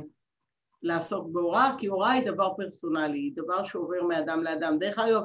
לעסוק 0.82 1.28
בהוראה, 1.32 1.76
כי 1.78 1.86
הוראה 1.86 2.12
היא 2.12 2.32
דבר 2.32 2.54
פרסונלי, 2.56 3.18
היא 3.18 3.32
דבר 3.36 3.64
שעובר 3.64 4.02
מאדם 4.02 4.42
לאדם. 4.42 4.78
דרך 4.78 4.98
אגב, 4.98 5.22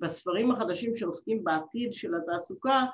בספרים 0.00 0.50
החדשים 0.50 0.96
שעוסקים 0.96 1.44
בעתיד 1.44 1.92
של 1.92 2.14
התעסוקה 2.14 2.84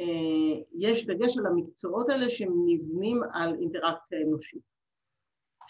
אה, 0.00 0.60
יש 0.78 1.06
דגש 1.06 1.38
על 1.38 1.46
המקצועות 1.46 2.08
האלה 2.08 2.30
שהם 2.30 2.52
נבנים 2.66 3.20
על 3.32 3.54
אינטראקציה 3.60 4.18
אנושית 4.22 4.69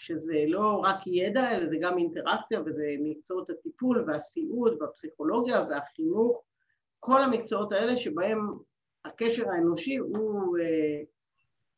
שזה 0.01 0.45
לא 0.47 0.77
רק 0.85 1.07
ידע 1.07 1.51
אלא 1.51 1.69
זה 1.69 1.77
גם 1.81 1.99
אינטראקציה 1.99 2.61
וזה 2.61 2.95
מקצועות 3.01 3.51
הטיפול 3.51 4.05
והסיעוד 4.07 4.83
והפסיכולוגיה 4.83 5.65
והחינוך. 5.71 6.43
כל 7.01 7.23
המקצועות 7.23 7.73
האלה 7.73 7.99
שבהם 7.99 8.39
הקשר 9.05 9.49
האנושי 9.49 9.97
הוא 9.97 10.59
אה, 10.59 11.03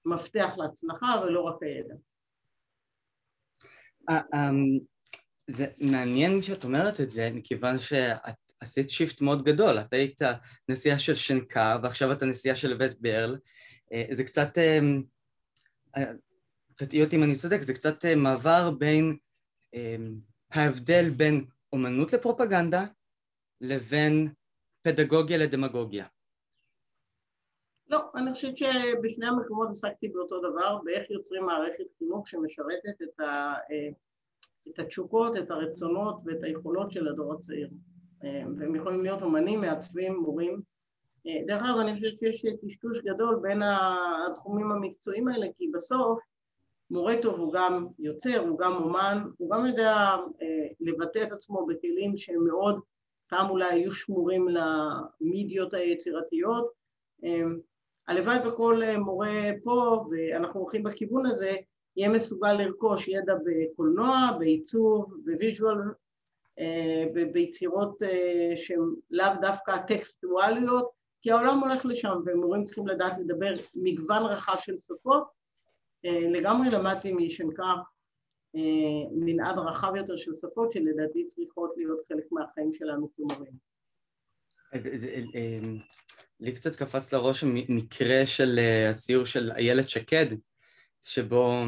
מפתח 0.05 0.55
להצלחה 0.57 1.23
ולא 1.25 1.41
רק 1.41 1.63
הידע. 1.63 1.95
אה, 4.11 4.21
אמ, 4.35 4.79
זה 5.47 5.67
מעניין 5.79 6.43
שאת 6.43 6.65
אומרת 6.65 7.01
את 7.01 7.11
זה 7.11 7.31
מכיוון 7.35 7.79
שאת 7.79 8.35
עשית 8.61 8.91
שיפט 8.91 9.21
מאוד 9.21 9.45
גדול, 9.45 9.81
את 9.81 9.93
היית 9.93 10.23
נשיאה 10.69 10.99
של 10.99 11.15
שנקה 11.15 11.77
ועכשיו 11.83 12.13
אתה 12.13 12.27
נשיאה 12.27 12.57
של 12.57 12.75
בית 12.75 13.01
ברל, 13.01 13.39
אה, 13.93 14.05
זה 14.11 14.25
קצת, 14.25 14.59
אה, 16.81 17.05
אותי 17.05 17.17
אם 17.17 17.23
אני 17.23 17.35
צודק, 17.35 17.63
זה 17.63 17.75
קצת 17.75 18.05
אה, 18.05 18.17
מעבר 18.17 18.71
בין 18.71 19.17
ההבדל 20.51 21.11
בין 21.11 21.45
אומנות 21.73 22.13
לפרופגנדה 22.13 22.85
לבין 23.61 24.29
פדגוגיה 24.83 25.39
לדמגוגיה. 25.39 26.07
לא, 27.89 28.01
אני 28.15 28.33
חושבת 28.33 28.57
שבשני 28.57 29.27
המקומות 29.27 29.69
עסקתי 29.71 30.09
באותו 30.09 30.39
דבר, 30.39 30.79
באיך 30.85 31.11
יוצרים 31.11 31.45
מערכת 31.45 31.85
חינוך 31.99 32.29
שמשרתת 32.29 33.03
את, 33.03 33.21
ה, 33.21 33.55
את 34.69 34.79
התשוקות, 34.79 35.37
את 35.37 35.51
הרצונות 35.51 36.21
ואת 36.25 36.43
היכולות 36.43 36.93
של 36.93 37.09
הדור 37.09 37.35
הצעיר. 37.35 37.69
אה, 38.25 38.43
והם 38.59 38.75
יכולים 38.77 39.03
להיות 39.03 39.23
אומנים, 39.23 39.61
מעצבים, 39.61 40.17
מורים. 40.17 40.63
אה, 41.27 41.33
דרך 41.47 41.63
אגב, 41.63 41.79
אני 41.79 41.95
חושבת 41.95 42.19
שיש 42.19 42.45
טשטוש 42.67 42.99
גדול 42.99 43.39
בין 43.43 43.63
התחומים 43.63 44.73
המקצועיים 44.73 45.29
האלה, 45.29 45.47
כי 45.59 45.71
בסוף 45.75 46.19
מורה 46.93 47.15
טוב 47.23 47.41
הוא 47.41 47.53
גם 47.53 47.87
יוצר, 47.99 48.39
הוא 48.39 48.59
גם 48.59 48.73
אומן, 48.73 49.23
הוא 49.39 49.51
גם 49.51 49.67
יודע 49.67 49.93
אה, 50.43 50.67
לבטא 50.81 51.23
את 51.23 51.33
עצמו 51.33 51.67
בכלים 51.67 52.17
שהם 52.17 52.45
מאוד, 52.47 52.81
פעם 53.29 53.51
אולי 53.51 53.69
היו 53.69 53.93
שמורים 53.93 54.47
למידיות 54.49 55.75
היצירתיות. 55.75 56.83
הלוואי 58.09 58.49
וכל 58.49 58.83
מורה 58.99 59.51
פה, 59.65 60.05
ואנחנו 60.11 60.61
הולכים 60.61 60.83
בכיוון 60.83 61.27
הזה, 61.27 61.57
יהיה 61.97 62.09
מסוגל 62.09 62.53
לרכוש 62.53 63.09
ידע 63.09 63.35
בקולנוע, 63.45 64.17
בעיצוב, 64.39 65.15
ב 65.25 65.32
visual 65.32 65.77
אה, 66.59 67.05
ביצירות 67.33 68.03
אה, 68.03 68.53
שהן 68.57 68.95
לאו 69.11 69.27
דווקא 69.41 69.77
טקסטואליות, 69.89 70.91
כי 71.23 71.31
העולם 71.31 71.59
הולך 71.59 71.87
לשם 71.87 72.21
ומורים 72.27 72.65
צריכים 72.65 72.87
לדעת 72.87 73.13
לדבר 73.19 73.53
מגוון 73.75 74.23
רחב 74.23 74.57
של 74.61 74.75
שפות. 74.81 75.42
אה, 76.05 76.31
לגמרי 76.31 76.71
למדתי 76.71 77.13
משנקר 77.13 77.77
מנעד 79.13 79.59
רחב 79.59 79.97
יותר 79.97 80.17
של 80.17 80.31
שפות 80.41 80.73
שלדעתי 80.73 81.29
צריכות 81.29 81.75
להיות 81.77 81.99
חלק 82.09 82.25
מהחיים 82.33 82.75
שלנו 82.75 83.11
כמורים. 83.17 83.53
לי 86.41 86.53
קצת 86.53 86.77
קפץ 86.77 87.15
לראש 87.15 87.45
מקרה 87.69 88.27
של 88.27 88.59
הציור 88.91 89.25
של 89.25 89.53
איילת 89.53 89.89
שקד, 89.89 90.27
שבו 91.03 91.63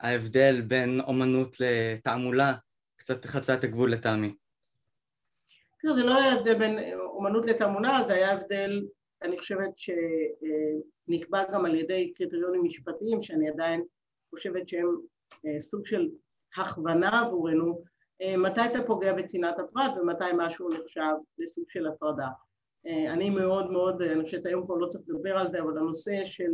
ההבדל 0.00 0.60
בין 0.60 1.00
אומנות 1.00 1.56
לתעמולה 1.60 2.54
קצת 2.96 3.24
חצה 3.24 3.54
את 3.54 3.64
הגבול 3.64 3.92
לטעמי. 3.92 4.34
תראה, 5.80 5.94
זה 5.94 6.02
לא 6.02 6.16
היה 6.16 6.32
הבדל 6.32 6.58
בין 6.58 6.78
אומנות 7.00 7.46
לתעמולה, 7.46 8.04
זה 8.06 8.14
היה 8.14 8.32
הבדל, 8.32 8.82
אני 9.22 9.38
חושבת 9.38 9.70
שנקבע 9.76 11.44
גם 11.52 11.64
על 11.64 11.74
ידי 11.74 12.12
קריטריונים 12.16 12.64
משפטיים, 12.64 13.22
שאני 13.22 13.48
עדיין 13.48 13.84
חושבת 14.30 14.68
שהם 14.68 14.96
אה, 15.46 15.60
סוג 15.60 15.86
של 15.86 16.08
הכוונה 16.56 17.20
עבורנו, 17.20 17.82
אה, 18.22 18.36
מתי 18.36 18.60
אתה 18.72 18.82
פוגע 18.86 19.12
בצנעת 19.12 19.58
הפרט 19.58 19.92
ומתי 20.00 20.24
משהו 20.36 20.68
נחשב 20.68 21.14
לסוג 21.38 21.64
של 21.68 21.86
הטרדה. 21.86 22.28
אה, 22.86 23.12
אני 23.12 23.30
מאוד 23.30 23.70
מאוד, 23.70 24.02
אני 24.02 24.24
חושבת 24.24 24.46
היום 24.46 24.64
כבר 24.64 24.74
לא 24.74 24.86
צריך 24.86 25.04
לדבר 25.08 25.38
על 25.38 25.50
זה, 25.50 25.60
אבל 25.60 25.78
הנושא 25.78 26.24
של 26.24 26.52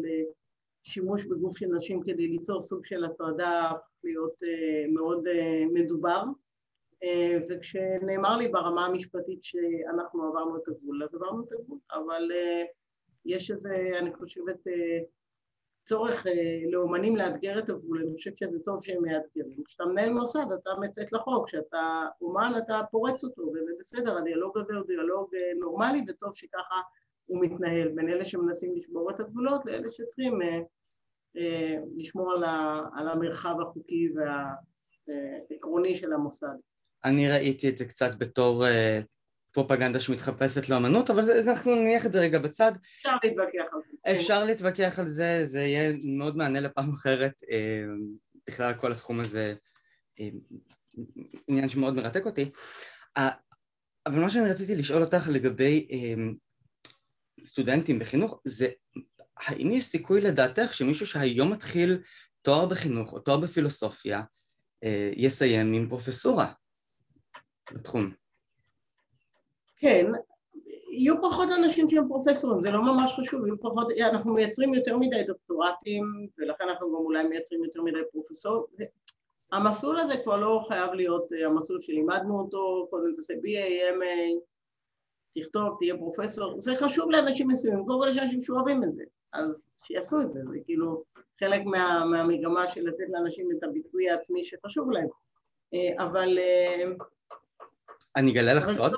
שימוש 0.82 1.24
בגוף 1.24 1.58
של 1.58 1.66
נשים 1.66 2.02
כדי 2.02 2.28
ליצור 2.28 2.62
סוג 2.62 2.86
של 2.86 3.04
הטרדה 3.04 3.70
הפך 3.70 4.04
להיות 4.04 4.34
מאוד 4.92 5.24
מדובר. 5.72 6.24
אה, 7.04 7.38
וכשנאמר 7.48 8.36
לי 8.36 8.48
ברמה 8.48 8.86
המשפטית 8.86 9.44
שאנחנו 9.44 10.22
עברנו 10.22 10.56
את 10.56 10.68
הגבול, 10.68 11.04
אז 11.04 11.14
עברנו 11.14 11.44
את 11.44 11.52
הגבול, 11.52 11.78
אבל 11.92 12.32
אה, 12.32 12.64
יש 13.24 13.50
איזה, 13.50 13.76
אני 13.98 14.14
חושבת, 14.14 14.66
אה, 14.66 14.98
צורך 15.86 16.26
לאומנים 16.72 17.16
לאתגר 17.16 17.58
את 17.58 17.68
הגבול, 17.68 18.02
אני 18.02 18.12
חושבת 18.14 18.38
שזה 18.38 18.58
טוב 18.64 18.84
שהם 18.84 19.02
מאתגרים. 19.02 19.64
כשאתה 19.64 19.84
מנהל 19.84 20.10
מוסד 20.10 20.46
אתה 20.62 20.70
מצאת 20.80 21.12
לחוק, 21.12 21.48
כשאתה 21.48 22.06
אומן 22.20 22.52
אתה 22.64 22.80
פורץ 22.90 23.24
אותו, 23.24 23.42
וזה 23.42 23.72
בסדר, 23.80 24.18
הדיאלוג 24.18 24.58
הזה 24.58 24.74
הוא 24.74 24.86
דיאלוג 24.86 25.30
נורמלי 25.60 26.04
וטוב 26.08 26.30
שככה 26.34 26.80
הוא 27.26 27.44
מתנהל, 27.44 27.88
בין 27.88 28.08
אלה 28.08 28.24
שמנסים 28.24 28.76
לשבור 28.76 29.10
את 29.10 29.20
הגבולות 29.20 29.66
לאלה 29.66 29.90
שצריכים 29.90 30.38
לשמור 31.96 32.32
על 32.96 33.08
המרחב 33.08 33.54
החוקי 33.60 34.08
והעקרוני 34.14 35.96
של 35.96 36.12
המוסד. 36.12 36.56
אני 37.04 37.28
ראיתי 37.28 37.68
את 37.68 37.78
זה 37.78 37.84
קצת 37.84 38.14
בתור 38.14 38.64
uh, 38.64 38.68
פרופגנדה 39.52 40.00
שמתחפשת 40.00 40.68
לאמנות, 40.68 41.10
אבל 41.10 41.22
זה, 41.22 41.50
אנחנו 41.50 41.74
נניח 41.74 42.06
את 42.06 42.12
זה 42.12 42.20
רגע 42.20 42.38
בצד. 42.38 42.72
אפשר 42.96 43.16
להתווכח 43.22 43.64
על 43.72 43.80
זה. 43.90 44.20
אפשר 44.20 44.44
להתווכח 44.44 44.98
על 44.98 45.06
זה, 45.06 45.44
זה 45.44 45.60
יהיה 45.60 45.92
מאוד 46.04 46.36
מענה 46.36 46.60
לפעם 46.60 46.92
אחרת. 46.92 47.32
Uh, 47.42 47.48
בכלל 48.48 48.74
כל 48.74 48.92
התחום 48.92 49.20
הזה 49.20 49.54
uh, 50.20 50.22
עניין 51.48 51.68
שמאוד 51.68 51.94
מרתק 51.94 52.26
אותי. 52.26 52.50
Uh, 53.18 53.22
אבל 54.06 54.20
מה 54.20 54.30
שאני 54.30 54.50
רציתי 54.50 54.74
לשאול 54.74 55.02
אותך 55.02 55.28
לגבי 55.28 55.88
uh, 55.90 57.44
סטודנטים 57.44 57.98
בחינוך, 57.98 58.40
זה 58.44 58.68
האם 59.36 59.70
יש 59.72 59.84
סיכוי 59.84 60.20
לדעתך 60.20 60.74
שמישהו 60.74 61.06
שהיום 61.06 61.52
מתחיל 61.52 61.98
תואר 62.42 62.66
בחינוך 62.66 63.12
או 63.12 63.18
תואר 63.18 63.36
בפילוסופיה 63.36 64.22
יסיים 65.16 65.72
עם 65.72 65.88
פרופסורה 65.88 66.52
בתחום? 67.72 68.10
כן, 69.76 70.06
יהיו 70.90 71.22
פחות 71.22 71.48
אנשים 71.58 71.88
שהם 71.88 72.08
פרופסורים, 72.08 72.62
זה 72.62 72.70
לא 72.70 72.82
ממש 72.82 73.14
חשוב, 73.20 73.46
יהיו 73.46 73.60
פחות, 73.60 73.88
אנחנו 74.00 74.34
מייצרים 74.34 74.74
יותר 74.74 74.96
מדי 74.96 75.22
דוקטורטים 75.26 76.04
ולכן 76.38 76.64
אנחנו 76.68 76.88
גם 76.88 76.94
אולי 76.94 77.28
מייצרים 77.28 77.64
יותר 77.64 77.82
מדי 77.82 77.98
פרופסורים 78.12 78.88
המסלול 79.54 80.00
הזה 80.00 80.14
כבר 80.24 80.36
לא 80.36 80.64
חייב 80.68 80.92
להיות 80.92 81.32
אה, 81.32 81.46
המסלול 81.46 81.82
שלימדנו 81.82 82.40
אותו, 82.40 82.86
קודם 82.90 83.14
תעשה 83.16 83.34
BA, 83.34 83.96
MA, 83.98 84.40
תכתוב, 85.34 85.76
תהיה 85.78 85.96
פרופסור, 85.96 86.60
זה 86.60 86.76
חשוב 86.76 87.10
לאנשים 87.10 87.48
מסוימים, 87.48 87.84
קודם 87.84 87.98
כל 87.98 88.08
יש 88.10 88.18
אנשים 88.18 88.42
שאוהבים 88.42 88.84
את 88.84 88.94
זה, 88.94 89.02
אז 89.32 89.68
שיעשו 89.84 90.20
את 90.20 90.32
זה, 90.32 90.40
זה 90.50 90.58
כאילו 90.64 91.02
חלק 91.40 91.62
מה, 91.66 92.04
מהמגמה 92.10 92.68
של 92.68 92.80
לתת 92.80 93.04
לאנשים 93.08 93.48
את 93.58 93.62
הביטוי 93.62 94.10
העצמי 94.10 94.44
שחשוב 94.44 94.90
להם, 94.90 95.08
אה, 95.74 96.04
אבל... 96.04 96.38
אה, 98.16 98.22
אני 98.22 98.32
אגלה 98.32 98.54
לך 98.54 98.68
סוד? 98.68 98.92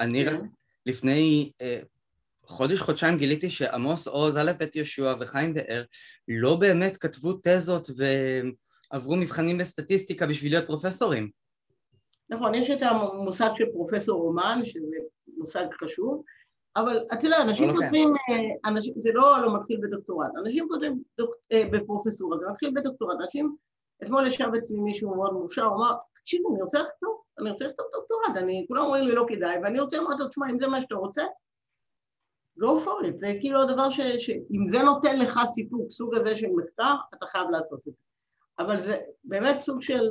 אני 0.00 0.24
כן. 0.24 0.40
לפני 0.86 1.52
חודש, 2.44 2.80
חודשיים 2.80 3.18
גיליתי 3.18 3.50
שעמוס 3.50 4.08
עוז, 4.08 4.38
א' 4.38 4.52
בית 4.58 4.76
יהושע 4.76 5.14
וחיים 5.20 5.54
באר 5.54 5.84
לא 6.28 6.56
באמת 6.56 6.96
כתבו 6.96 7.32
תזות 7.42 7.90
ו... 7.98 8.04
עברו 8.90 9.16
מבחנים 9.16 9.58
בסטטיסטיקה 9.58 10.26
בשביל 10.26 10.52
להיות 10.52 10.66
פרופסורים. 10.66 11.30
נכון, 12.30 12.54
יש 12.54 12.70
את 12.70 12.82
המושג 12.82 13.50
של 13.56 13.64
פרופסור 13.72 14.20
אומן, 14.20 14.60
שזה 14.64 14.96
מושג 15.36 15.64
חשוב, 15.84 16.22
אבל 16.76 17.06
אתה 17.12 17.26
יודע, 17.26 17.42
אנשים 17.42 17.68
לא 17.68 17.72
כותבים, 17.72 18.08
אה, 18.08 18.70
אנשים, 18.70 18.94
זה 18.96 19.10
לא, 19.14 19.42
לא 19.42 19.60
מתחיל 19.60 19.80
בדוקטורט, 19.82 20.28
אנשים 20.44 20.68
כותבים 20.68 21.02
דוק, 21.18 21.34
אה, 21.52 21.64
בפרופסורה, 21.72 22.38
זה 22.38 22.44
מתחיל 22.50 22.70
בדוקטורט, 22.74 23.16
אנשים, 23.24 23.56
אתמול 24.02 24.26
ישב 24.26 24.48
אצלי 24.58 24.80
מישהו 24.80 25.16
מאוד 25.16 25.32
מוכשר, 25.32 25.64
הוא 25.64 25.76
אמר, 25.76 25.94
תקשיב, 26.28 26.42
אני 26.52 26.62
רוצה 26.62 26.78
לכתוב, 26.82 27.22
אני 27.38 27.50
רוצה 27.50 27.66
לכתוב 27.66 27.86
דוקטורט, 27.92 28.36
אני, 28.36 28.64
כולם 28.68 28.82
אומרים 28.84 29.04
לי 29.04 29.14
לא 29.14 29.24
כדאי, 29.28 29.58
ואני 29.62 29.80
רוצה 29.80 29.96
לומר 29.96 30.16
לו, 30.16 30.28
תשמע, 30.28 30.50
אם 30.50 30.58
זה 30.58 30.66
מה 30.66 30.80
שאתה 30.80 30.94
רוצה, 30.94 31.22
go 32.60 32.84
for 32.84 33.06
it, 33.06 33.18
זה 33.18 33.26
כאילו 33.40 33.62
הדבר 33.62 33.90
ש... 33.90 34.00
שאם 34.00 34.70
זה 34.70 34.78
נותן 34.82 35.18
לך 35.18 35.40
סיפוק, 35.46 35.90
סוג 35.90 36.14
הזה 36.14 36.36
של 36.36 36.46
מחקר, 36.56 36.94
אתה 37.14 37.26
חייב 37.26 37.50
לעשות 37.50 37.78
את 37.88 37.92
זה. 37.92 38.00
אבל 38.58 38.80
זה 38.80 38.96
באמת 39.24 39.60
סוג 39.60 39.82
של 39.82 40.08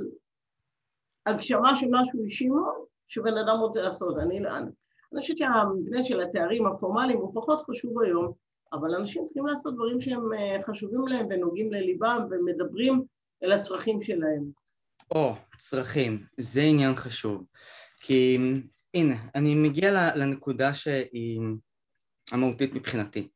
הגשמה 1.25 1.75
של 1.75 1.87
משהו 1.89 2.23
אישי 2.23 2.47
מאוד, 2.47 2.85
שבן 3.07 3.37
אדם 3.37 3.59
רוצה 3.59 3.81
לעשות. 3.81 4.17
אני, 4.17 4.39
אני 4.39 5.19
חושבת 5.19 5.37
שהמבנה 5.37 6.03
של 6.03 6.21
התארים 6.21 6.67
הפורמליים 6.67 7.17
הוא 7.17 7.31
פחות 7.35 7.61
חשוב 7.69 8.01
היום, 8.01 8.33
אבל 8.73 8.95
אנשים 8.95 9.25
צריכים 9.25 9.45
לעשות 9.45 9.75
דברים 9.75 10.01
שהם 10.01 10.33
אה, 10.33 10.63
חשובים 10.63 11.07
להם 11.07 11.27
ונוגעים 11.29 11.71
לליבם 11.71 12.27
ומדברים 12.29 13.03
אל 13.43 13.51
הצרכים 13.51 14.03
שלהם. 14.03 14.66
או, 15.11 15.35
צרכים, 15.57 16.23
זה 16.37 16.61
עניין 16.61 16.95
חשוב. 16.95 17.45
כי 18.01 18.37
הנה, 18.93 19.15
אני 19.35 19.55
מגיע 19.55 20.15
לנקודה 20.15 20.73
שהיא 20.73 21.41
המהותית 22.31 22.73
מבחינתי. 22.73 23.27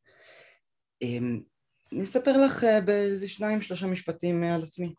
אמ, 1.02 1.42
אני 1.92 2.04
אספר 2.04 2.46
לך 2.46 2.64
אה, 2.64 2.82
באיזה 2.82 3.28
שניים 3.28 3.62
שלושה 3.62 3.88
משפטים 3.88 4.44
אה, 4.44 4.56
על 4.56 4.64
עצמי. 4.64 4.94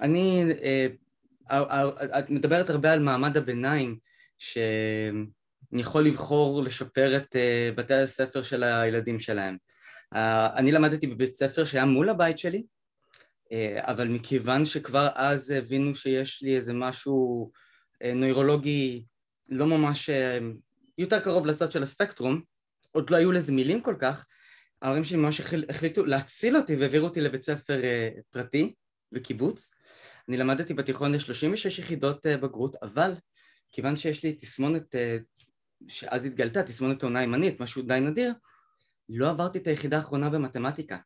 אני, 0.00 0.44
אה, 0.62 0.86
את 2.18 2.30
מדברת 2.30 2.70
הרבה 2.70 2.92
על 2.92 3.00
מעמד 3.00 3.36
הביניים 3.36 3.98
שיכול 4.38 6.06
לבחור 6.06 6.62
לשפר 6.62 7.16
את 7.16 7.36
בתי 7.76 7.94
הספר 7.94 8.42
של 8.42 8.62
הילדים 8.62 9.20
שלהם. 9.20 9.56
אני 10.56 10.72
למדתי 10.72 11.06
בבית 11.06 11.34
ספר 11.34 11.64
שהיה 11.64 11.84
מול 11.84 12.08
הבית 12.08 12.38
שלי, 12.38 12.62
אבל 13.76 14.08
מכיוון 14.08 14.66
שכבר 14.66 15.08
אז 15.14 15.50
הבינו 15.50 15.94
שיש 15.94 16.42
לי 16.42 16.56
איזה 16.56 16.72
משהו 16.72 17.50
נוירולוגי 18.14 19.04
לא 19.48 19.66
ממש 19.66 20.10
יותר 20.98 21.20
קרוב 21.20 21.46
לצד 21.46 21.72
של 21.72 21.82
הספקטרום, 21.82 22.40
עוד 22.92 23.10
לא 23.10 23.16
היו 23.16 23.32
לזה 23.32 23.52
מילים 23.52 23.80
כל 23.80 23.94
כך, 23.98 24.26
ההורים 24.82 25.04
שלי 25.04 25.16
ממש 25.16 25.40
החליטו 25.68 26.06
להציל 26.06 26.56
אותי 26.56 26.76
והעבירו 26.76 27.06
אותי 27.06 27.20
לבית 27.20 27.42
ספר 27.42 27.80
פרטי 28.30 28.74
בקיבוץ. 29.12 29.70
אני 30.28 30.36
למדתי 30.36 30.74
בתיכון 30.74 31.12
ל-36 31.12 31.68
יחידות 31.78 32.26
בגרות, 32.26 32.76
אבל 32.82 33.12
כיוון 33.72 33.96
שיש 33.96 34.24
לי 34.24 34.32
תסמונת, 34.32 34.94
שאז 35.88 36.26
התגלתה, 36.26 36.62
תסמונת 36.62 37.02
עונה 37.02 37.22
ימנית, 37.22 37.60
משהו 37.60 37.82
די 37.82 38.00
נדיר, 38.00 38.32
לא 39.08 39.30
עברתי 39.30 39.58
את 39.58 39.66
היחידה 39.66 39.96
האחרונה 39.96 40.30
במתמטיקה. 40.30 40.96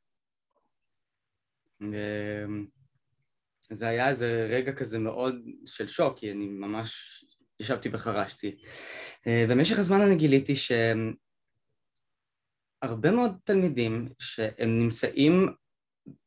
זה 3.71 3.89
היה 3.89 4.09
איזה 4.09 4.47
רגע 4.51 4.73
כזה 4.73 4.99
מאוד 4.99 5.35
של 5.67 5.87
שוק, 5.87 6.19
כי 6.19 6.33
אני 6.33 6.47
ממש 6.47 7.25
ישבתי 7.61 7.89
וחרשתי. 7.93 8.57
במשך 9.27 9.79
הזמן 9.79 10.01
אני 10.01 10.17
גיליתי 10.17 10.57
שהם 10.57 11.15
הרבה 12.83 13.11
מאוד 13.11 13.37
תלמידים 13.45 14.09
שהם 14.19 14.79
נמצאים 14.79 15.49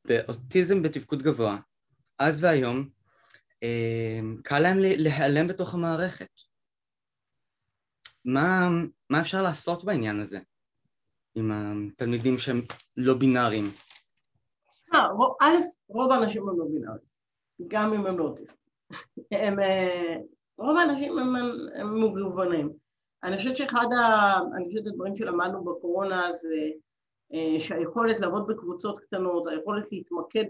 באוטיזם 0.08 0.82
בתפקוד 0.82 1.22
גבוה, 1.22 1.58
אז 2.20 2.44
והיום, 2.44 2.90
אה, 3.64 4.20
קל 4.44 4.60
להם 4.60 4.78
להיעלם 4.80 5.48
בתוך 5.48 5.74
המערכת. 5.74 6.30
מה, 8.26 8.70
מה 9.10 9.22
אפשר 9.22 9.42
לעשות 9.42 9.84
בעניין 9.84 10.20
הזה 10.20 10.40
עם 11.36 11.52
התלמידים 11.52 12.40
שהם 12.40 12.62
לא 12.98 13.14
בינאריים? 13.14 13.72
אה, 14.96 15.08
א', 15.42 15.56
רוב 15.90 16.12
האנשים 16.12 16.50
הם 16.50 16.60
לא 16.60 16.66
בינאריים, 16.66 17.04
גם 17.68 17.94
אם 17.94 18.06
הם 18.06 18.18
לא 18.18 18.24
אוטיסטים. 18.24 18.70
אה, 19.34 20.18
רוב 20.58 20.78
האנשים 20.78 21.18
הם, 21.18 21.36
הם 21.76 22.04
מגוונים. 22.04 22.74
אני 23.24 23.38
חושבת 23.38 23.58
שאחד 23.58 23.86
ה... 23.98 24.34
אני 24.56 24.66
חושבת 24.66 24.88
הדברים 24.88 25.16
שלמדנו 25.16 25.64
בקורונה 25.64 26.28
זה 26.42 26.70
אה, 27.34 27.60
שהיכולת 27.60 28.20
לעבוד 28.20 28.48
בקבוצות 28.48 29.00
קטנות, 29.00 29.48
היכולת 29.48 29.86
להתמקד 29.92 30.46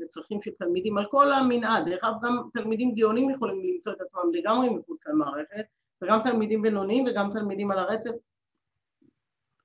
בצרכים 0.00 0.42
של 0.42 0.50
תלמידים 0.58 0.98
על 0.98 1.06
כל 1.10 1.32
המנעד, 1.32 1.84
דרך 1.88 2.04
אגב 2.04 2.14
גם 2.22 2.48
תלמידים 2.52 2.94
גאונים 2.94 3.30
יכולים 3.30 3.62
למצוא 3.64 3.92
את 3.92 4.00
עצמם 4.00 4.32
לגמרי 4.32 4.68
מחוץ 4.68 5.06
למערכת, 5.06 5.64
וגם 6.02 6.18
תלמידים 6.24 6.62
בינוניים 6.62 7.04
וגם 7.06 7.30
תלמידים 7.32 7.70
על 7.70 7.78
הרצף, 7.78 8.10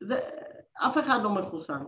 זה, 0.02 0.20
אף 0.74 0.98
אחד 0.98 1.20
לא 1.24 1.30
מחוסן. 1.30 1.84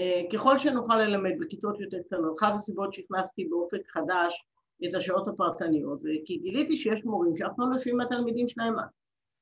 אה, 0.00 0.22
ככל 0.32 0.58
שנוכל 0.58 0.96
ללמד 0.96 1.32
בכיתות 1.40 1.80
יותר 1.80 1.98
קטנות, 2.06 2.36
אחת 2.38 2.52
הסיבות 2.56 2.94
שהכנסתי 2.94 3.44
באופק 3.44 3.88
חדש 3.88 4.44
את 4.84 4.94
השעות 4.94 5.28
הפרטניות, 5.28 6.02
זה 6.02 6.10
כי 6.24 6.36
גיליתי 6.36 6.76
שיש 6.76 7.04
מורים 7.04 7.36
שאף 7.36 7.52
פעם 7.56 7.70
לא 7.70 7.76
יושבים 7.76 8.00
עם 8.00 8.06
התלמידים 8.06 8.48
שלהם 8.48 8.74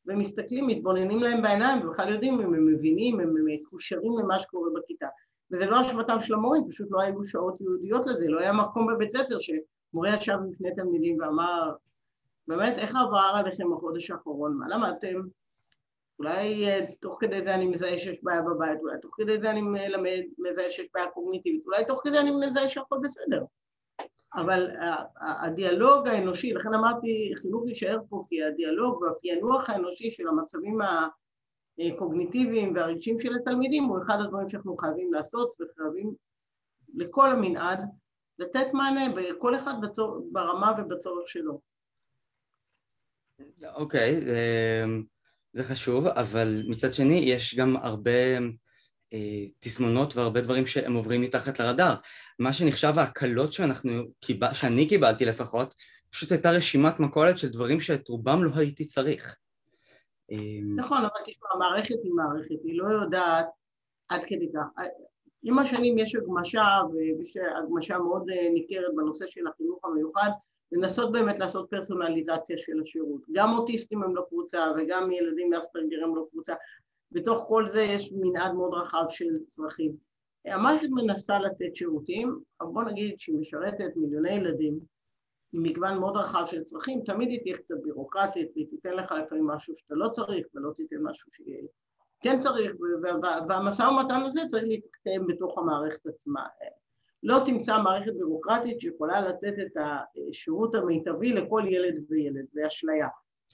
ומסתכלים, 0.07 0.67
מתבוננים 0.67 1.23
להם 1.23 1.43
בעיניים 1.43 1.89
ובכלל 1.89 2.13
יודעים 2.13 2.41
אם 2.41 2.55
הם 2.55 2.67
מבינים, 2.67 3.21
הם 3.21 3.35
מקושרים 3.45 4.19
למה 4.19 4.39
שקורה 4.39 4.71
בכיתה. 4.75 5.07
וזה 5.51 5.67
לא 5.67 5.81
אשמתם 5.81 6.17
של 6.23 6.35
המורים, 6.35 6.69
פשוט 6.71 6.89
לא 6.91 7.01
היו 7.01 7.27
שעות 7.27 7.61
יהודיות 7.61 8.07
לזה, 8.07 8.29
לא 8.29 8.41
היה 8.41 8.53
מקום 8.53 8.95
בבית 8.95 9.11
ספר 9.11 9.39
שמורה 9.39 10.15
ישב 10.15 10.39
בפני 10.51 10.75
תלמידים 10.75 11.21
ואמר, 11.21 11.73
באמת, 12.49 12.79
איך 12.79 12.97
עבר 12.97 13.33
עליכם 13.35 13.73
החודש 13.73 14.11
האחרון, 14.11 14.57
מה 14.57 14.69
למדתם? 14.69 15.21
אולי 16.23 16.69
אה, 16.69 16.81
תוך 17.01 17.17
כדי 17.21 17.45
זה 17.45 17.55
אני 17.55 17.67
מזהה 17.67 17.99
שיש 17.99 18.19
בעיה 18.23 18.43
בבית, 18.43 18.81
אולי 18.81 19.01
תוך 19.03 19.15
כדי 19.17 19.41
זה 19.41 19.51
אני 19.51 19.63
מלמד, 19.63 20.21
מזהה 20.39 20.71
שיש 20.71 20.89
בעיה 20.95 21.11
קוגניטיבית, 21.11 21.67
אולי 21.67 21.85
תוך 21.85 22.01
כדי 22.05 22.19
אני 22.19 22.31
מזהה 22.31 22.69
שהכל 22.69 22.97
בסדר. 23.03 23.45
אבל 24.35 24.71
הדיאלוג 25.21 26.09
האנושי, 26.09 26.53
לכן 26.53 26.75
אמרתי 26.75 27.33
חינוך 27.37 27.69
יישאר 27.69 27.99
פה 28.09 28.25
כי 28.29 28.45
הדיאלוג 28.45 29.03
והפענוח 29.03 29.71
האנושי 29.71 30.11
של 30.11 30.29
המצבים 30.29 30.79
הקוגניטיביים 31.93 32.75
והרגשיים 32.75 33.21
של 33.21 33.37
התלמידים 33.41 33.85
הוא 33.85 33.99
אחד 34.03 34.19
הדברים 34.25 34.49
שאנחנו 34.49 34.77
חייבים 34.77 35.13
לעשות 35.13 35.55
וחייבים 35.61 36.15
לכל 36.95 37.31
המנעד 37.31 37.81
לתת 38.39 38.67
מענה 38.73 39.15
בכל 39.17 39.57
אחד 39.57 39.73
בצור, 39.83 40.29
ברמה 40.33 40.73
ובצורך 40.79 41.29
שלו. 41.29 41.61
אוקיי, 43.75 44.21
okay, 44.21 44.29
אה, 44.29 44.85
זה 45.53 45.65
חשוב, 45.65 46.07
אבל 46.07 46.63
מצד 46.69 46.93
שני 46.93 47.15
יש 47.15 47.55
גם 47.55 47.77
הרבה 47.77 48.39
אה, 49.13 49.47
תסמונות 49.59 50.17
והרבה 50.17 50.41
דברים 50.41 50.67
שהם 50.67 50.95
עוברים 50.95 51.21
מתחת 51.21 51.61
לרדאר. 51.61 51.95
מה 52.39 52.53
שנחשב 52.53 52.93
ההקלות 52.97 53.53
שאנחנו, 53.53 54.03
שאני 54.53 54.89
קיבלתי 54.89 55.25
לפחות, 55.25 55.75
פשוט 56.11 56.33
הייתה 56.33 56.51
רשימת 56.51 57.01
מכולת 57.01 57.39
של 57.39 57.49
דברים 57.49 57.81
שאת 57.81 58.09
רובם 58.09 58.45
לא 58.45 58.51
הייתי 58.57 58.85
צריך. 58.85 59.37
אה, 60.33 60.37
נכון, 60.77 60.99
אבל 60.99 61.21
תשמע, 61.27 61.49
המערכת 61.55 61.97
היא 62.05 62.13
מערכת, 62.13 62.65
היא 62.65 62.79
לא 62.79 63.03
יודעת 63.03 63.47
עד 64.09 64.25
כדי 64.25 64.49
כך. 64.55 64.83
עם 65.43 65.59
השנים 65.59 65.99
יש 65.99 66.15
הגמשה, 66.15 66.65
ויש 66.93 67.37
הגמשה 67.59 67.99
מאוד 67.99 68.31
אה, 68.31 68.49
ניכרת 68.55 68.95
בנושא 68.97 69.25
של 69.29 69.47
החינוך 69.47 69.85
המיוחד, 69.85 70.31
לנסות 70.73 71.13
באמת 71.13 71.39
לעשות 71.39 71.71
פרסונליזציה 71.71 72.57
של 72.59 72.73
השירות. 72.83 73.21
גם 73.33 73.49
אוטיסטים 73.59 74.03
הם 74.03 74.17
לא 74.17 74.23
קבוצה, 74.29 74.73
וגם 74.77 75.13
ילדים 75.13 75.51
מאספרגר 75.51 76.05
הם 76.05 76.17
לא 76.17 76.27
קבוצה. 76.31 76.55
בתוך 77.13 77.45
כל 77.49 77.69
זה 77.69 77.81
יש 77.81 78.13
מנעד 78.13 78.53
מאוד 78.53 78.75
רחב 78.75 79.05
של 79.11 79.39
צרכים. 79.47 79.93
המערכת 80.45 80.89
מנסה 80.91 81.39
לתת 81.39 81.77
שירותים, 81.77 82.39
אבל 82.61 82.71
בוא 82.73 82.83
נגיד 82.83 83.15
שהיא 83.19 83.39
משרתת 83.41 83.97
מיליוני 83.97 84.33
ילדים 84.33 84.79
עם 85.53 85.63
מגוון 85.63 85.99
מאוד 85.99 86.17
רחב 86.17 86.45
של 86.47 86.65
צרכים, 86.65 87.03
תמיד 87.05 87.29
היא 87.29 87.41
תהיה 87.43 87.57
קצת 87.57 87.75
בירוקרטית 87.83 88.51
והיא 88.55 88.67
תיתן 88.71 88.95
לך 88.95 89.13
לפעמים 89.13 89.47
משהו 89.47 89.75
שאתה 89.77 89.95
לא 89.95 90.09
צריך 90.09 90.47
ולא 90.55 90.73
תיתן 90.77 90.97
משהו 91.03 91.31
שכן 91.33 92.39
צריך, 92.39 92.73
והמשא 93.49 93.83
ומתן 93.83 94.23
הזה 94.23 94.41
צריך 94.49 94.65
להתקיים 94.67 95.27
בתוך 95.27 95.59
המערכת 95.59 96.07
עצמה. 96.07 96.47
לא 97.23 97.43
תמצא 97.47 97.83
מערכת 97.83 98.13
בירוקרטית 98.13 98.81
שיכולה 98.81 99.29
לתת 99.29 99.55
את 99.67 99.77
השירות 99.77 100.75
המיטבי 100.75 101.33
לכל 101.33 101.63
ילד 101.69 101.95
וילד, 102.09 102.45
זה 102.53 102.67
אשליה. 102.67 103.09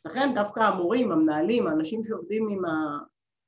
לכן 0.05 0.35
דווקא 0.35 0.61
המורים, 0.61 1.13
המנהלים, 1.13 1.67
האנשים 1.67 2.05
שעובדים 2.05 2.49
עם, 2.49 2.65
ה... 2.65 2.99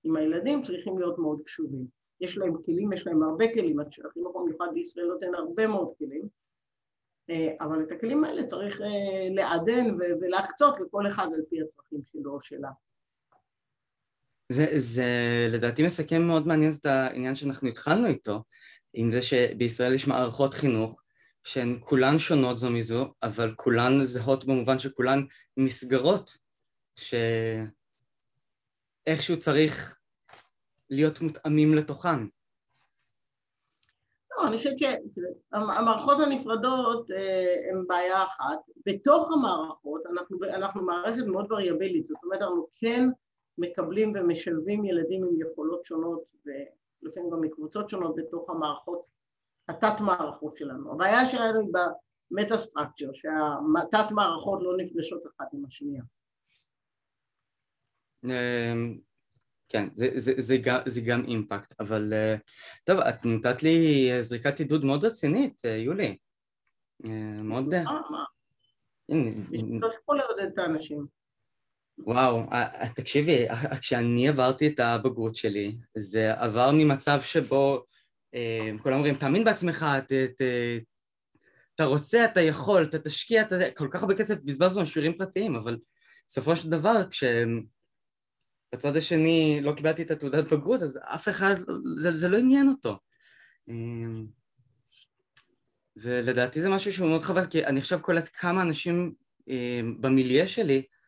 עם 0.05 0.17
הילדים 0.17 0.63
צריכים 0.63 0.99
להיות 0.99 1.19
מאוד 1.19 1.41
קשובים. 1.45 1.87
יש 2.21 2.39
להם 2.39 2.63
כלים, 2.67 2.93
יש 2.93 3.07
להם 3.07 3.23
הרבה 3.23 3.53
כלים, 3.55 3.81
החינוך 3.81 4.37
המיוחד 4.37 4.67
בישראל 4.75 5.07
נותן 5.07 5.35
הרבה 5.35 5.67
מאוד 5.67 5.93
כלים, 5.99 6.29
אה, 7.31 7.55
אבל 7.61 7.83
את 7.83 7.93
הכלים 7.93 8.25
האלה 8.25 8.47
צריך 8.47 8.81
אה, 8.81 8.87
לעדן 9.31 9.97
ולהקצות 10.21 10.75
לכל 10.81 11.11
אחד 11.11 11.29
על 11.35 11.43
פי 11.51 11.63
הצרכים 11.63 12.01
שלו 12.05 12.33
או 12.33 12.43
שלה. 12.43 12.71
זה, 14.53 14.67
זה 14.77 15.07
לדעתי 15.53 15.85
מסכם 15.85 16.23
מאוד 16.23 16.47
מעניין 16.47 16.73
את 16.81 16.87
העניין 16.87 17.35
שאנחנו 17.35 17.69
התחלנו 17.69 18.07
איתו, 18.07 18.43
עם 18.93 19.11
זה 19.11 19.23
שבישראל 19.23 19.95
יש 19.95 20.09
מערכות 20.09 20.55
חינוך 20.55 21.01
שהן 21.45 21.79
כולן 21.81 22.19
שונות 22.19 22.59
זו 22.59 22.71
מזו, 22.71 23.13
אבל 23.23 23.55
כולן 23.57 24.05
זהות 24.05 24.45
במובן 24.45 24.79
שכולן 24.79 25.21
מסגרות 25.57 26.31
שאיכשהו 26.97 27.69
צריך 29.39 29.99
להיות 30.91 31.21
מותאמים 31.21 31.75
לתוכן. 31.75 32.27
לא, 34.31 34.47
אני 34.47 34.57
חושבת 34.57 34.77
שהמערכות 34.79 36.21
הנפרדות 36.21 37.11
אה, 37.11 37.55
הן 37.71 37.87
בעיה 37.87 38.25
אחת. 38.25 38.59
בתוך 38.87 39.31
המערכות 39.33 40.03
אנחנו, 40.07 40.39
אנחנו 40.45 40.83
מערכת 40.83 41.25
מאוד 41.27 41.53
וריאבילית, 41.53 42.07
זאת 42.07 42.19
אומרת 42.25 42.41
אנחנו 42.41 42.67
כן 42.77 43.09
מקבלים 43.59 44.13
ומשלבים 44.15 44.85
ילדים 44.85 45.25
עם 45.25 45.51
יכולות 45.51 45.85
שונות 45.85 46.23
ולפעמים 47.03 47.31
גם 47.31 47.41
מקבוצות 47.41 47.91
שונות 47.91 48.17
בתוך 48.17 48.51
המערכות, 48.51 49.07
התת 49.69 50.01
מערכות 50.01 50.57
שלנו. 50.57 50.93
הבעיה 50.93 51.29
שלנו 51.29 51.61
היא 51.61 51.69
במטה 52.31 52.59
סטרקצ'ר, 52.59 53.11
שהתת 53.13 54.11
מערכות 54.11 54.61
לא 54.63 54.77
נפגשות 54.77 55.23
אחת 55.27 55.47
עם 55.53 55.65
השנייה. 55.67 56.03
אמ, 58.25 58.99
כן, 59.69 59.89
זה, 59.95 60.07
זה, 60.15 60.33
זה, 60.37 60.57
זה, 60.63 60.73
זה 60.87 61.01
גם 61.07 61.25
אימפקט, 61.25 61.81
אבל 61.81 62.13
אה, 62.13 62.37
טוב, 62.85 62.99
את 63.01 63.25
נתת 63.25 63.63
לי 63.63 64.09
זריקת 64.21 64.59
עידוד 64.59 64.85
מאוד 64.85 65.05
רצינית, 65.05 65.63
אה, 65.65 65.77
יולי. 65.77 66.17
אה, 67.07 67.43
מאוד... 67.43 67.75
צריך 69.81 70.01
פה 70.05 70.15
לעודד 70.15 70.53
את 70.53 70.59
האנשים. 70.59 71.20
וואו, 72.07 72.43
תקשיבי, 72.95 73.47
כשאני 73.81 74.29
עברתי 74.29 74.67
את 74.67 74.81
הבגרות 74.81 75.35
שלי, 75.35 75.77
זה 75.97 76.33
עבר 76.41 76.71
ממצב 76.75 77.21
שבו 77.23 77.85
כולם 78.83 78.97
אומרים, 78.97 79.15
תאמין 79.15 79.45
בעצמך, 79.45 79.87
ת, 80.09 80.13
ת, 80.13 80.43
אתה 81.75 81.85
רוצה, 81.85 82.25
אתה 82.25 82.41
יכול, 82.41 82.83
אתה 82.83 82.99
תשקיע, 82.99 83.43
אתה... 83.43 83.55
כל 83.77 83.89
כך 83.91 84.03
הרבה 84.03 84.17
כסף 84.17 84.43
בזבזנו 84.45 84.81
על 84.81 84.87
שיעורים 84.87 85.19
פרטיים, 85.19 85.55
אבל 85.55 85.79
בסופו 86.27 86.57
של 86.57 86.71
דבר, 86.71 87.09
כש... 87.11 87.25
בצד 88.75 88.97
השני 88.97 89.61
לא 89.63 89.73
קיבלתי 89.73 90.03
את 90.03 90.11
התעודת 90.11 90.53
בגרות, 90.53 90.83
אז 90.83 90.99
אף 91.03 91.29
אחד, 91.29 91.55
זה, 91.99 92.17
זה 92.17 92.29
לא 92.29 92.39
עניין 92.39 92.69
אותו. 92.69 92.99
ולדעתי 95.97 96.61
זה 96.61 96.69
משהו 96.69 96.93
שהוא 96.93 97.09
מאוד 97.09 97.23
חבל, 97.23 97.47
כי 97.47 97.67
אני 97.67 97.81
עכשיו 97.81 98.03
קולט 98.03 98.29
כמה 98.33 98.63
אנשים 98.63 99.15
במיליה 100.01 100.49
שלי 100.49 100.77
אה, 100.77 101.00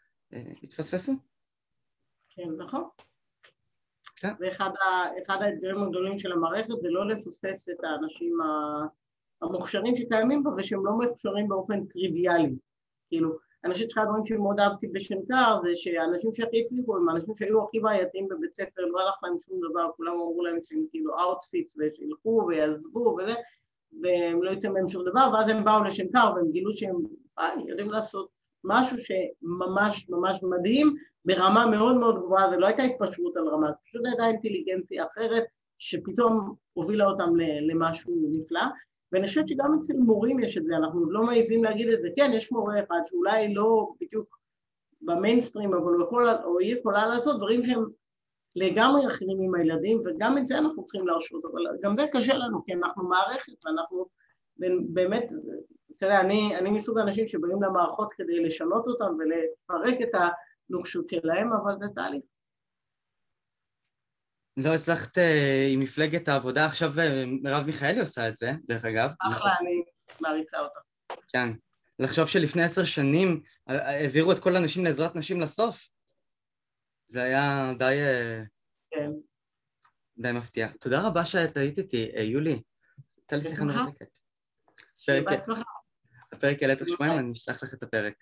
התפספסו. 0.62 1.12
כן, 2.30 2.48
נכון. 2.58 2.84
כן. 4.16 4.32
ואחד 4.40 5.42
האתגרים 5.42 5.82
הגדולים 5.82 6.18
של 6.18 6.32
המערכת 6.32 6.80
זה 6.82 6.88
לא 6.90 7.08
לפספס 7.08 7.68
את 7.68 7.84
האנשים 7.84 8.38
המוכשרים 9.42 9.96
שקיימים 9.96 10.42
בה 10.42 10.50
ושהם 10.56 10.86
לא 10.86 10.92
מוכשרים 10.92 11.48
באופן 11.48 11.86
טריוויאלי. 11.86 12.56
כאילו, 13.08 13.38
אני 13.64 13.72
חושבת 13.72 13.90
שאחד 13.90 14.02
הדברים 14.02 14.26
שמאוד 14.26 14.60
אהבתי 14.60 14.86
בשנקר 14.86 15.60
זה 15.62 15.68
שאנשים 15.74 16.34
שהכי 16.34 16.64
הצליחו 16.66 16.96
הם 16.96 17.10
אנשים 17.10 17.36
שהיו 17.36 17.64
הכי 17.64 17.80
בעייתיים 17.80 18.28
בבית 18.28 18.54
ספר, 18.54 18.82
לא 18.82 19.00
הלך 19.00 19.14
להם 19.22 19.36
שום 19.46 19.60
דבר, 19.70 19.90
כולם 19.96 20.12
אמרו 20.12 20.42
להם 20.44 20.58
שהם 20.64 20.84
כאילו 20.90 21.20
outfits 21.20 21.76
ושילכו 21.78 22.44
ויעזבו 22.48 23.16
וזה, 23.18 23.34
והם 24.02 24.42
לא 24.42 24.50
יצא 24.50 24.68
מהם 24.68 24.88
שום 24.88 25.04
דבר, 25.04 25.30
ואז 25.32 25.50
הם 25.50 25.64
באו 25.64 25.84
לשנקר 25.84 26.32
והם 26.36 26.50
גילו 26.50 26.76
שהם 26.76 26.96
אה, 27.38 27.54
יודעים 27.66 27.90
לעשות 27.90 28.28
משהו 28.64 28.96
שממש 29.00 30.08
ממש 30.08 30.40
מדהים 30.42 30.94
ברמה 31.24 31.66
מאוד 31.66 31.96
מאוד 31.96 32.16
גבוהה, 32.24 32.50
זה 32.50 32.56
לא 32.56 32.66
הייתה 32.66 32.82
התפשרות 32.82 33.36
על 33.36 33.48
רמה, 33.48 33.66
זה 33.66 33.76
פשוט 33.84 34.02
הייתה 34.06 34.26
אינטליגנציה 34.26 35.04
אחרת 35.12 35.44
שפתאום 35.78 36.54
הובילה 36.72 37.04
אותם 37.04 37.36
למשהו 37.68 38.14
נפלא. 38.32 38.62
ואני 39.12 39.26
חושבת 39.26 39.48
שגם 39.48 39.78
אצל 39.80 39.92
מורים 39.92 40.40
יש 40.40 40.58
את 40.58 40.64
זה, 40.64 40.76
אנחנו 40.76 41.10
לא 41.10 41.22
מעיזים 41.22 41.64
להגיד 41.64 41.88
את 41.88 42.02
זה, 42.02 42.08
כן, 42.16 42.30
יש 42.34 42.52
מורה 42.52 42.80
אחד 42.84 43.00
שאולי 43.06 43.54
לא 43.54 43.92
בדיוק 44.00 44.38
במיינסטרים, 45.02 45.74
אבל 45.74 45.92
הוא 45.92 46.04
יכול, 46.04 46.28
או 46.44 46.58
היא 46.58 46.76
יכולה 46.76 47.06
לעשות 47.06 47.36
דברים 47.36 47.64
שהם 47.64 47.84
לגמרי 48.56 49.06
אחרים 49.06 49.38
עם 49.42 49.54
הילדים, 49.54 50.02
וגם 50.04 50.38
את 50.38 50.46
זה 50.46 50.58
אנחנו 50.58 50.84
צריכים 50.84 51.06
להרשות, 51.06 51.44
אבל 51.44 51.60
גם 51.82 51.96
זה 51.96 52.06
קשה 52.12 52.34
לנו, 52.34 52.64
כי 52.64 52.72
אנחנו 52.72 53.08
מערכת, 53.08 53.52
ואנחנו 53.64 54.06
באמת, 54.88 55.24
יודע, 56.06 56.20
אני, 56.20 56.56
אני 56.56 56.70
מסוג 56.70 56.98
האנשים 56.98 57.28
שבאים 57.28 57.62
למערכות 57.62 58.12
כדי 58.12 58.44
לשנות 58.44 58.86
אותם 58.86 59.14
ולפרק 59.18 59.94
את 60.02 60.20
הנוקשות 60.70 61.10
שלהם, 61.10 61.52
אבל 61.52 61.78
זה 61.78 61.86
תהליך. 61.94 62.22
לא 64.56 64.74
הצלחת 64.74 65.18
אה, 65.18 65.68
עם 65.72 65.80
מפלגת 65.80 66.28
העבודה, 66.28 66.66
עכשיו 66.66 67.00
אה, 67.00 67.24
מרב 67.42 67.66
מיכאלי 67.66 68.00
עושה 68.00 68.28
את 68.28 68.36
זה, 68.36 68.52
דרך 68.64 68.84
אגב. 68.84 69.10
אחלה, 69.20 69.50
אני 69.60 69.82
מעריצה 70.20 70.58
אותה. 70.60 70.80
כן. 71.28 71.48
לחשוב 71.98 72.26
שלפני 72.26 72.62
עשר 72.62 72.84
שנים 72.84 73.42
אה, 73.68 73.88
העבירו 73.88 74.32
את 74.32 74.38
כל 74.38 74.56
הנשים 74.56 74.84
לעזרת 74.84 75.16
נשים 75.16 75.40
לסוף. 75.40 75.88
זה 77.06 77.22
היה 77.22 77.72
די... 77.78 77.94
כן. 78.90 79.10
די 80.18 80.32
מפתיע. 80.32 80.68
תודה 80.80 81.06
רבה 81.06 81.24
שאת 81.24 81.56
היית 81.56 81.78
איתי, 81.78 82.10
יולי. 82.16 82.62
הייתה 83.16 83.36
לי 83.36 83.44
שיחה 83.44 83.64
מרתקת. 83.64 84.18
בהצלחה. 85.08 85.62
הפרק 86.44 86.62
יעלה 86.62 86.76
תוך 86.76 86.88
שבועיים, 86.88 87.18
אני 87.18 87.32
אשלח 87.32 87.62
לך 87.62 87.74
את 87.74 87.82
הפרק. 87.82 88.14